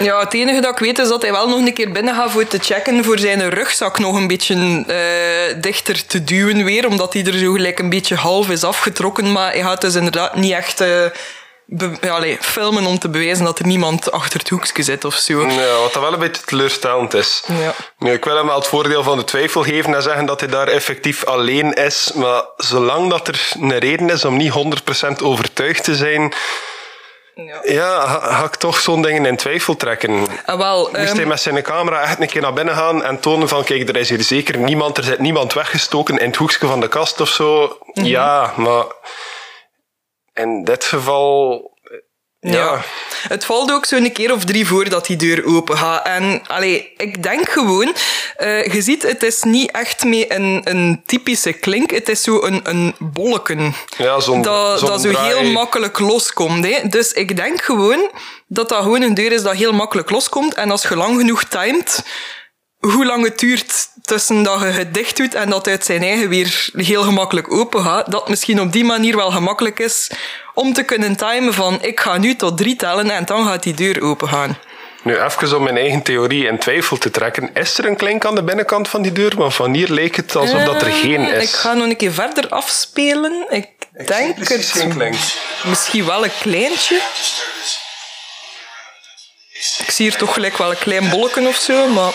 [0.03, 2.31] Ja, het enige dat ik weet is dat hij wel nog een keer binnen gaat
[2.31, 7.13] voor te checken voor zijn rugzak nog een beetje eh, dichter te duwen weer, omdat
[7.13, 9.31] hij er zo gelijk een beetje half is afgetrokken.
[9.31, 10.81] Maar hij gaat dus inderdaad niet echt...
[10.81, 11.05] eh,
[11.65, 15.15] be- ja, allee, filmen om te bewijzen dat er niemand achter het hoekje zit of
[15.15, 15.41] zo.
[15.47, 17.43] Ja, wat dat wel een beetje teleurstellend is.
[17.47, 17.73] Ja.
[17.99, 20.49] Nu, ik wil hem wel het voordeel van de twijfel geven en zeggen dat hij
[20.49, 22.11] daar effectief alleen is.
[22.15, 24.53] Maar zolang dat er een reden is om niet
[25.21, 26.33] 100% overtuigd te zijn,
[27.35, 27.59] Ja.
[27.63, 30.27] ja, ga, ga ik toch zo'n dingen in twijfel trekken.
[30.45, 33.19] Ah, wel, Moest ehm, hij met zijn camera echt een keer naar binnen gaan en
[33.19, 36.67] tonen van kijk, er is hier zeker niemand, er zit niemand weggestoken in het hoekje
[36.67, 37.77] van de kast of zo.
[37.93, 38.05] Mhm.
[38.05, 38.85] Ja, maar
[40.33, 41.71] in dit geval...
[42.43, 42.51] Ja.
[42.51, 42.83] Ja.
[43.27, 46.05] Het valt ook zo'n keer of drie voor dat die deur open gaat.
[46.05, 47.93] En allee, ik denk gewoon,
[48.37, 51.91] eh, je ziet, het is niet echt meer een, een typische klink.
[51.91, 53.73] Het is zo een, een bolleken.
[53.97, 56.65] Ja, zo'n dat, dat zo heel makkelijk loskomt.
[56.65, 56.87] Hè.
[56.87, 58.09] Dus ik denk gewoon
[58.47, 60.53] dat dat gewoon een deur is dat heel makkelijk loskomt.
[60.53, 62.03] En als je lang genoeg timet,
[62.91, 66.01] hoe lang het duurt tussen dat je het dicht doet en dat het uit zijn
[66.03, 70.11] eigen weer heel gemakkelijk open gaat, dat misschien op die manier wel gemakkelijk is
[70.53, 73.73] om te kunnen timen van ik ga nu tot drie tellen en dan gaat die
[73.73, 74.57] deur open gaan.
[75.03, 77.53] Nu, even om mijn eigen theorie in twijfel te trekken.
[77.53, 79.35] Is er een klink aan de binnenkant van die deur?
[79.35, 81.43] Want van hier leek het alsof dat er geen Eh, is.
[81.43, 83.45] Ik ga nog een keer verder afspelen.
[83.49, 83.67] Ik,
[84.05, 85.15] denk het klink.
[85.63, 87.01] misschien wel een kleintje.
[89.77, 92.13] Ik zie hier toch gelijk wel een klein bolletje of zo, maar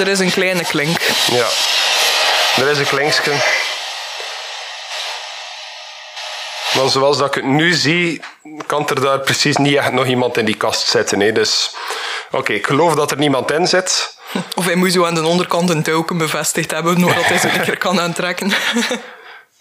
[0.00, 1.00] er is een kleine klink.
[1.30, 1.46] Ja.
[2.56, 3.32] Er is een klinkje.
[6.76, 8.20] Maar zoals dat ik het nu zie,
[8.66, 11.20] kan er daar precies niet echt nog iemand in die kast zitten.
[11.20, 11.32] Hè.
[11.32, 11.70] Dus,
[12.30, 14.16] oké, ik geloof dat er niemand in zit.
[14.56, 17.60] Of hij moet zo aan de onderkant een touwken bevestigd hebben, zodat hij ze een
[17.60, 18.52] keer kan aantrekken.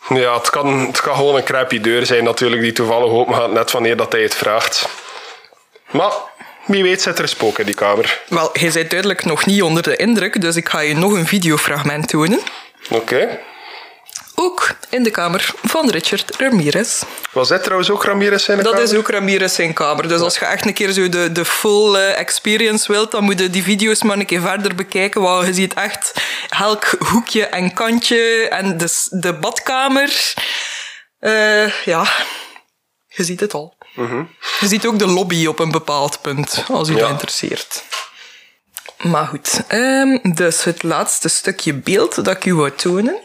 [0.10, 3.52] Ja, het kan, het kan gewoon een crappy deur zijn natuurlijk, die toevallig open gaat,
[3.52, 4.88] net wanneer dat hij het vraagt.
[5.92, 6.12] Maar,
[6.66, 8.22] wie weet zit er een spook in die kamer.
[8.28, 11.28] Wel, hij bent duidelijk nog niet onder de indruk, dus ik ga je nog een
[11.28, 12.40] videofragment tonen.
[12.90, 13.40] Oké.
[14.36, 17.02] Ook in de kamer van Richard Ramirez.
[17.32, 18.88] Was dit trouwens ook Ramirez in de Dat kamer?
[18.92, 20.08] is ook Ramirez zijn kamer.
[20.08, 23.40] Dus als je echt een keer zo de, de full eh, experience wilt, dan moet
[23.40, 25.22] je die video's maar een keer verder bekijken.
[25.22, 26.14] Want je ziet echt
[26.50, 30.34] elk hoekje en kantje en de, de badkamer.
[31.20, 32.06] Eh, ja,
[33.08, 33.78] je ziet het al.
[34.60, 37.00] Je ziet ook de lobby op een bepaald punt, als u Ja.
[37.00, 37.84] dat interesseert.
[38.98, 43.20] Maar goed, ehm, dus het laatste stukje beeld dat ik u wou tonen.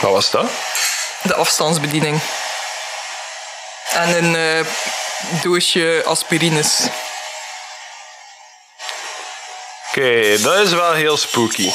[0.00, 0.50] Wat was dat?
[1.22, 2.20] De afstandsbediening.
[3.92, 4.66] En een eh,
[5.42, 6.80] doosje aspirines.
[10.00, 11.70] Oké, dat is wel heel spooky.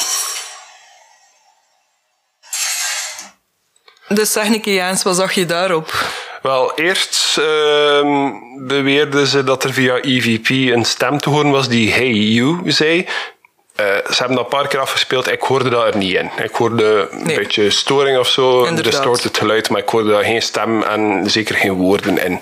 [4.08, 5.92] Dus zeg een keer, Jens, wat zag je daarop?
[6.42, 8.30] Wel, eerst ehm
[8.66, 13.06] beweerden ze dat er via EVP een stem te horen was die Hey You zei.
[13.74, 15.30] Eh, ze hebben dat een paar keer afgespeeld.
[15.30, 16.30] Ik hoorde dat er niet in.
[16.42, 17.36] Ik hoorde een Nee.
[17.36, 18.92] beetje storing of zo, Inderdaad.
[18.92, 22.40] distorted geluid, maar ik hoorde daar geen stem en zeker geen woorden in.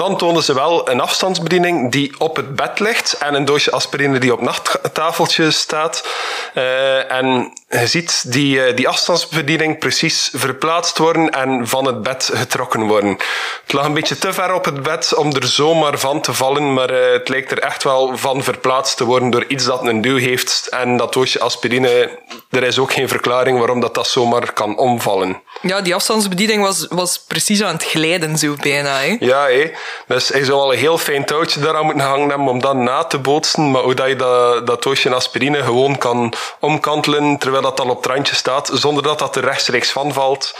[0.00, 4.18] Dan toonden ze wel een afstandsbediening die op het bed ligt en een doosje aspirine
[4.18, 6.06] die op nachttafeltje staat.
[6.54, 12.30] Eh, en je ziet die, eh, die afstandsbediening precies verplaatst worden en van het bed
[12.34, 13.16] getrokken worden.
[13.62, 16.72] Het lag een beetje te ver op het bed om er zomaar van te vallen,
[16.72, 20.00] maar eh, het lijkt er echt wel van verplaatst te worden door iets dat een
[20.00, 20.66] duw heeft.
[20.70, 22.18] En dat doosje aspirine,
[22.50, 25.42] er is ook geen verklaring waarom dat, dat zomaar kan omvallen.
[25.62, 28.98] Ja, die afstandsbediening was, was precies aan het glijden, zo bijna.
[28.98, 29.16] Hè?
[29.20, 29.70] Ja, hé.
[30.06, 33.04] Dus hij zou al een heel fijn touwtje daaraan moeten hangen hebben om dat na
[33.04, 33.70] te bootsen.
[33.70, 37.96] Maar hoe dat je dat, dat doosje aspirine gewoon kan omkantelen terwijl dat al op
[37.96, 40.54] het randje staat, zonder dat dat er rechtstreeks van valt.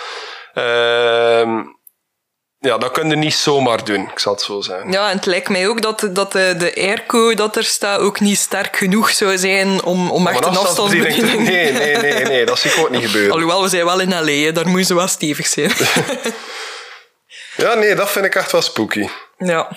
[0.54, 1.62] Ehm,
[2.58, 4.92] ja, dat kun je niet zomaar doen, ik zal het zo zeggen.
[4.92, 8.20] Ja, en het lijkt mij ook dat, dat de, de airco dat er staat ook
[8.20, 11.48] niet sterk genoeg zou zijn om, om echt een afstandsbediening...
[11.48, 13.32] Nee, nee, nee, nee, dat zie ik ook niet gebeuren.
[13.32, 15.72] Alhoewel, we zijn wel in L.A., daar moeten ze wel stevig zijn.
[17.56, 19.08] Ja, nee, dat vind ik echt wel spooky.
[19.38, 19.68] ja.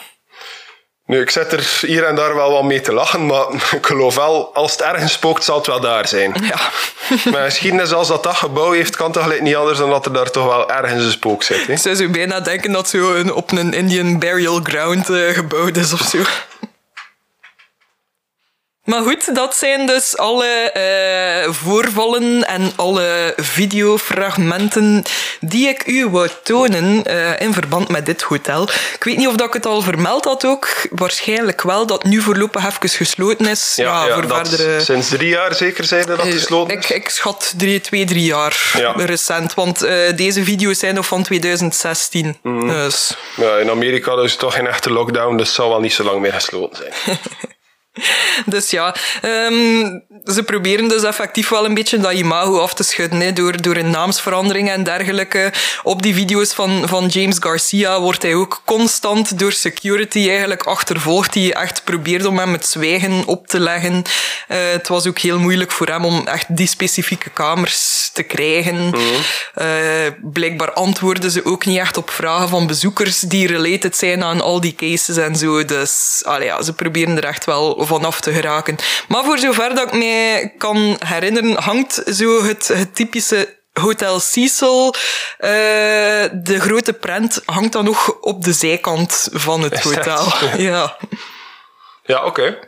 [1.06, 3.45] Nu, ik zit er hier en daar wel wat mee te lachen, maar
[3.80, 6.36] ik geloof wel, als het ergens spookt, zal het wel daar zijn.
[6.41, 6.72] ja.
[7.32, 10.32] Maar geschiedenis als dat dat gebouw heeft, kan toch niet anders dan dat er daar
[10.32, 11.68] toch wel ergens een spook zit.
[11.68, 11.78] Hè?
[11.78, 15.93] Zou zo bijna denken dat zo een, op een Indian burial ground eh, gebouwd is
[15.93, 16.18] of zo.
[18.84, 20.73] Maar goed, dat zijn dus alle
[21.45, 25.03] uh, voorvallen en alle videofragmenten
[25.39, 28.69] die ik u wou tonen uh, in verband met dit hotel.
[28.93, 30.67] Ik weet niet of dat ik het al vermeld had ook.
[30.89, 33.73] Waarschijnlijk wel, dat nu voorlopig even gesloten is.
[33.75, 34.81] Ja, ja, voor verdere...
[34.81, 36.89] Sinds drie jaar zeker zijn dat gesloten is?
[36.89, 39.53] Ik, ik schat drie, twee, drie jaar recent.
[39.53, 39.79] Want
[40.15, 42.38] deze video's zijn nog van 2016.
[42.41, 42.67] Mm.
[42.67, 43.15] Dus.
[43.36, 46.03] Ja, in Amerika is het toch geen echte lockdown, dus het zal wel niet zo
[46.03, 47.17] lang meer gesloten zijn.
[48.46, 53.36] Dus ja, um, ze proberen dus effectief wel een beetje dat imago af te schudden
[53.36, 55.54] door, door een naamsverandering en dergelijke.
[55.84, 61.34] Op die video's van, van James Garcia wordt hij ook constant door security eigenlijk achtervolgd,
[61.34, 63.94] die echt probeert om hem het zwijgen op te leggen.
[63.94, 68.86] Uh, het was ook heel moeilijk voor hem om echt die specifieke kamers te krijgen.
[68.86, 69.02] Mm
[69.62, 74.41] uh, blijkbaar antwoorden ze ook niet echt op vragen van bezoekers die related zijn aan
[74.41, 75.66] al die cases en zo.
[75.66, 78.75] Dus allee, ja, ze proberen er echt wel vanaf te geraken.
[79.07, 84.86] Maar voor zover dat ik mij kan herinneren, hangt zo het, het typische Hotel Cecil,
[84.86, 85.49] uh,
[86.34, 90.25] de grote prent, hangt dan nog op de zijkant van het hotel.
[90.57, 90.97] Ja,
[92.03, 92.59] ja oké.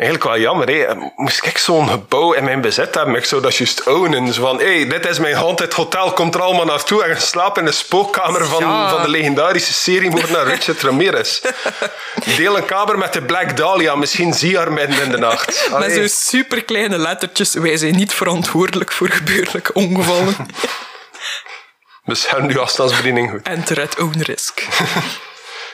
[0.00, 0.96] Eigenlijk wel jammer.
[1.16, 4.32] Moest ik zo'n gebouw in mijn bezit hebben, ik zou dat juist ownen.
[4.32, 7.58] Zo van, hé, hey, dit is mijn haunted hotel, komt er allemaal naartoe en slaap
[7.58, 11.40] in de spookkamer van, van de legendarische serie naar Richard Ramirez.
[12.36, 15.68] Deel een kamer met de Black Dahlia, misschien zie je haar midden in de nacht.
[15.72, 15.88] Allee.
[15.88, 20.36] Met zo'n superkleine lettertjes, wij zijn niet verantwoordelijk voor gebeurlijke ongevallen.
[22.04, 23.42] Bescherm uw afstandsbediening goed.
[23.42, 24.62] Enter at own risk.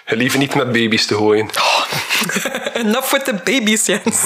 [0.07, 1.49] Liever niet met baby's te gooien.
[1.59, 1.85] Oh,
[2.85, 4.25] enough with the baby's, Jens.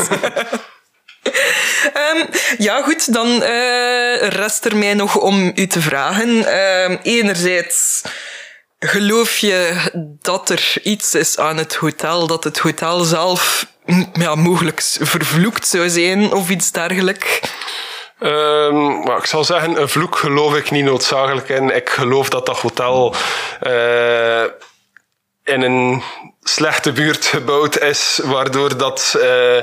[1.94, 2.28] um,
[2.66, 6.58] ja, goed, dan uh, rest er mij nog om u te vragen.
[6.58, 8.02] Um, enerzijds,
[8.78, 9.74] geloof je
[10.22, 13.66] dat er iets is aan het hotel, dat het hotel zelf
[14.12, 17.40] ja, mogelijk vervloekt zou zijn of iets dergelijks?
[18.22, 21.76] Um, maar ik zal zeggen, een vloek geloof ik niet noodzakelijk in.
[21.76, 23.14] Ik geloof dat dat hotel
[23.66, 24.44] uh,
[25.44, 26.02] in een
[26.42, 29.62] slechte buurt gebouwd is, waardoor dat, uh, uh,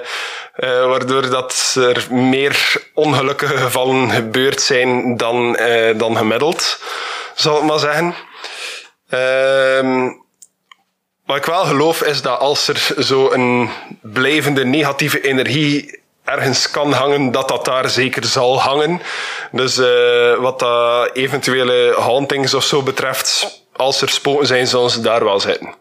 [0.85, 6.79] waardoor dat er meer ongelukkige gevallen gebeurd zijn dan, uh, dan gemiddeld,
[7.35, 8.15] zal ik maar zeggen.
[9.09, 10.11] Ehm,
[11.25, 13.69] wat ik wel geloof is dat als er zo een
[14.01, 19.01] blijvende negatieve energie ergens kan hangen, dat dat daar zeker zal hangen.
[19.51, 19.77] Dus
[20.39, 25.39] wat dat eventuele hauntings of zo betreft, als er spoken zijn, zullen ze daar wel
[25.39, 25.75] zitten.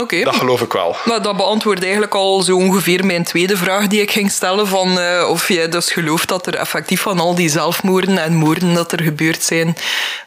[0.00, 0.22] Oké.
[0.22, 0.96] Dat geloof ik wel.
[1.04, 4.66] Maar dat beantwoordt eigenlijk al zo ongeveer mijn tweede vraag die ik ging stellen.
[4.66, 8.74] Van, uh, of jij dus gelooft dat er effectief van al die zelfmoorden en moorden
[8.74, 9.76] dat er gebeurd zijn,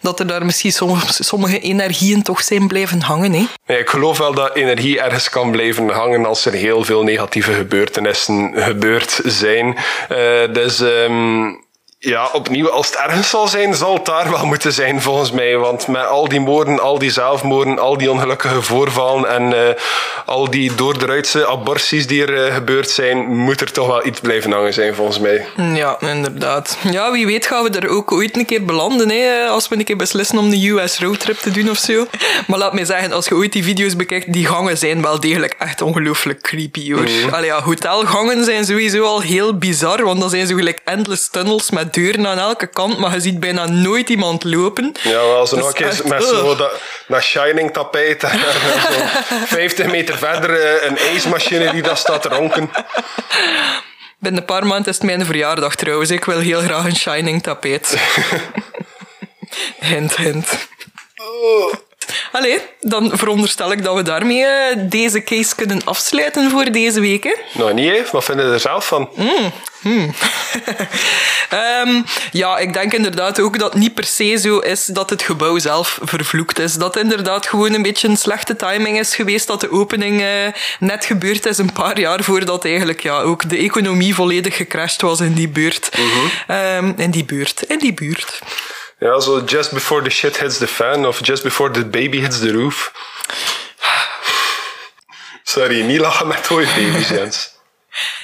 [0.02, 3.34] dat er daar misschien soms, sommige energieën toch zijn blijven hangen.
[3.34, 3.46] Hè?
[3.66, 7.54] Nee, ik geloof wel dat energie ergens kan blijven hangen als er heel veel negatieve
[7.54, 9.78] gebeurtenissen gebeurd zijn.
[10.12, 10.80] Uh, dus...
[10.80, 11.70] Um
[12.04, 15.58] ja, opnieuw, als het ergens zal zijn, zal het daar wel moeten zijn, volgens mij.
[15.58, 19.76] Want met al die moorden, al die zelfmoorden, al die ongelukkige voorvallen en uh,
[20.26, 24.52] al die doorderuitse aborties die er uh, gebeurd zijn, moet er toch wel iets blijven
[24.52, 25.46] hangen zijn, volgens mij.
[25.74, 26.78] Ja, inderdaad.
[26.92, 29.84] Ja, wie weet gaan we er ook ooit een keer belanden, hè, als we een
[29.84, 32.06] keer beslissen om de US roadtrip te doen of zo.
[32.48, 35.56] Maar laat mij zeggen, als je ooit die video's bekijkt, die gangen zijn wel degelijk
[35.60, 37.10] echt ongelooflijk creepy, hoor.
[37.10, 37.34] Mm.
[37.34, 41.70] Allee, ja, hotelgangen zijn sowieso al heel bizar, want dan zijn zo gelijk endless tunnels
[41.70, 44.96] met deuren aan elke kant, maar je ziet bijna nooit iemand lopen.
[45.04, 46.72] Ja, als ze nog een keer met zo dat,
[47.08, 52.30] dat shining tapijt en zo 50 meter verder eh, een ijsmachine die dat staat te
[52.30, 52.70] ronken.
[54.20, 56.10] Binnen een paar maanden is het mijn verjaardag trouwens.
[56.10, 57.98] Ik wil heel graag een shining tapijt.
[59.90, 60.68] hint, hint.
[61.16, 61.74] Oh.
[62.32, 67.24] Allee, dan veronderstel ik dat we daarmee eh, deze case kunnen afsluiten voor deze week.
[67.24, 67.34] Hè?
[67.54, 68.02] Nou, niet, hè?
[68.12, 69.10] Wat vinden je er zelf van?
[69.16, 69.54] Mm,
[69.84, 70.14] um,
[72.32, 75.60] ja, ik denk inderdaad ook dat het niet per se zo is dat het gebouw
[75.60, 76.74] zelf vervloekt is.
[76.74, 80.28] Dat inderdaad gewoon een beetje een slechte timing is geweest dat de opening uh,
[80.80, 85.20] net gebeurd is, een paar jaar voordat eigenlijk ja, ook de economie volledig gecrashed was
[85.20, 85.90] in die buurt.
[85.98, 86.56] Mm -hmm.
[86.86, 87.64] um, in die buurt.
[87.68, 88.42] In die buurt.
[89.02, 92.40] Ja, zo just before the shit hits the fan of just before the baby hits
[92.40, 92.92] the roof.
[95.44, 97.56] Sorry, niet lachen met baby's, Jens.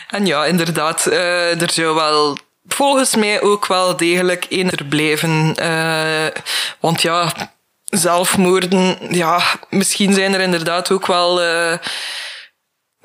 [0.07, 5.55] En ja, inderdaad, uh, er zou wel volgens mij ook wel degelijk in er blijven.
[5.61, 6.27] Uh,
[6.79, 7.51] want ja,
[7.83, 11.73] zelfmoorden, ja, misschien zijn er inderdaad ook wel uh,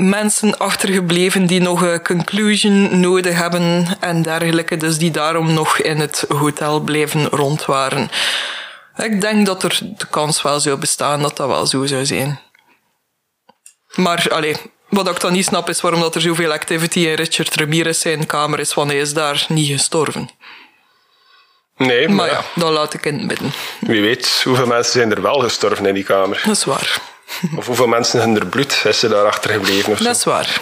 [0.03, 5.99] mensen achtergebleven die nog een conclusion nodig hebben en dergelijke, dus die daarom nog in
[6.01, 8.11] het hotel blijven rondwaren.
[8.97, 12.41] Ik denk dat er de kans wel zou bestaan dat dat wel zo zou zijn.
[13.95, 14.57] Maar, allee,
[14.89, 18.27] Wat ik dan niet snap is waarom dat er zoveel activity in Richard Ramirez zijn
[18.27, 20.29] kamer is, want hij is daar niet gestorven.
[21.77, 23.53] Nee, maar, Maar ja, dat laat ik in het midden.
[23.81, 26.43] wie weet hoeveel mensen zijn er wel gestorven in die kamer.
[26.45, 26.99] Dat is waar.
[27.57, 30.05] Of hoeveel mensen hun bloed is ze daar achter gebleven of zo.
[30.05, 30.61] Dat is waar.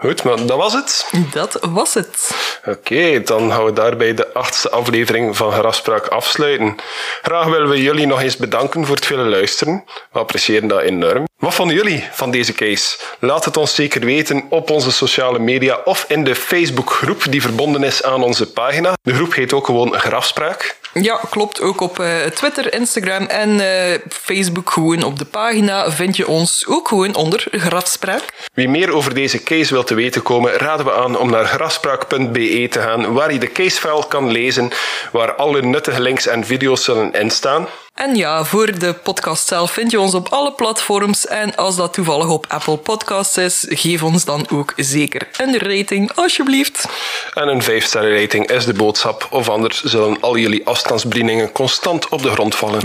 [0.00, 1.10] Goed, maar dat was het.
[1.32, 2.30] Dat was het.
[2.66, 6.76] Oké, dan gaan we daarbij de achtste aflevering van Grafspraak afsluiten.
[7.22, 9.84] Graag willen we jullie nog eens bedanken voor het vele luisteren.
[10.12, 11.26] We appreciëren dat enorm.
[11.38, 12.98] Wat vonden jullie van deze case?
[13.18, 17.82] Laat het ons zeker weten op onze sociale media of in de Facebookgroep die verbonden
[17.82, 18.92] is aan onze pagina.
[19.02, 20.76] De groep heet ook gewoon Grafspraak.
[20.92, 21.60] Ja, klopt.
[21.60, 26.66] Ook op eh, Twitter, Instagram en eh, Facebook gewoon op de pagina vind je ons
[26.66, 28.22] ook gewoon onder Grafspraak.
[28.54, 32.66] Wie meer over deze case wil te weten komen, raden we aan om naar grafspraak.be
[32.70, 34.70] te gaan, waar je de casefile kan lezen,
[35.12, 37.66] waar alle nuttige links en video's zullen instaan.
[37.98, 41.26] En ja, voor de podcast zelf vind je ons op alle platforms.
[41.26, 46.12] En als dat toevallig op Apple Podcasts is, geef ons dan ook zeker een rating,
[46.14, 46.88] alsjeblieft.
[47.34, 52.22] En een 5-sterren rating is de boodschap, of anders zullen al jullie afstandsbedieningen constant op
[52.22, 52.80] de grond vallen.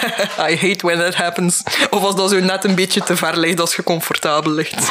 [0.48, 1.62] I hate when that happens.
[1.90, 4.90] Of als dat zo net een beetje te ver ligt als je comfortabel ligt.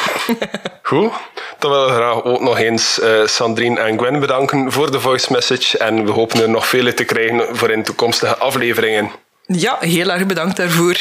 [0.82, 1.12] Goed,
[1.58, 5.32] dan willen we graag ook nog eens eh, Sandrine en Gwen bedanken voor de voice
[5.32, 9.10] message en we hopen er nog vele te krijgen voor in toekomstige afleveringen.
[9.54, 10.96] Ja, heel erg bedankt daarvoor.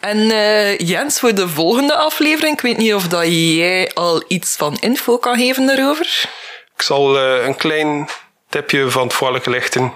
[0.00, 4.56] En eh, Jens, voor de volgende aflevering, ik weet niet of dat jij al iets
[4.56, 6.30] van info kan geven daarover.
[6.74, 8.08] Ik zal eh, een klein
[8.48, 9.92] tipje van het volk lichten.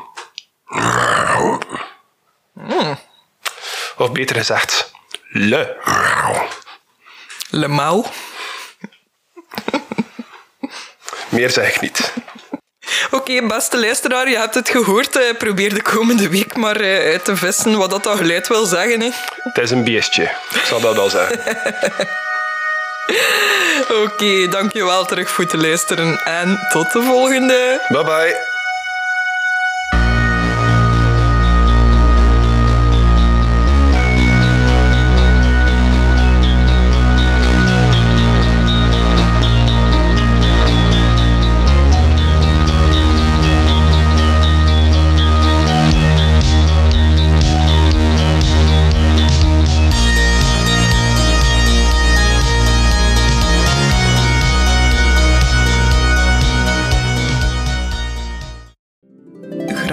[3.97, 4.93] Of beter gezegd,
[5.29, 5.77] le.
[7.51, 8.05] Le Mau.
[11.29, 12.13] Meer zeg ik niet.
[13.11, 15.17] Oké, beste luisteraar, je hebt het gehoord.
[15.17, 18.67] Eh, probeer de komende week maar eh, uit te vissen wat dat, dat geluid wil
[18.67, 19.01] zeggen.
[19.01, 19.11] Hè.
[19.43, 20.23] Het is een beestje,
[20.55, 21.39] ik zal dat wel zeggen.
[24.05, 27.85] Oké, dankjewel terug voor het luisteren en tot de volgende.
[27.89, 28.60] Bye bye.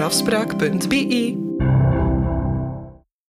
[0.08, 1.36] afspraak.be.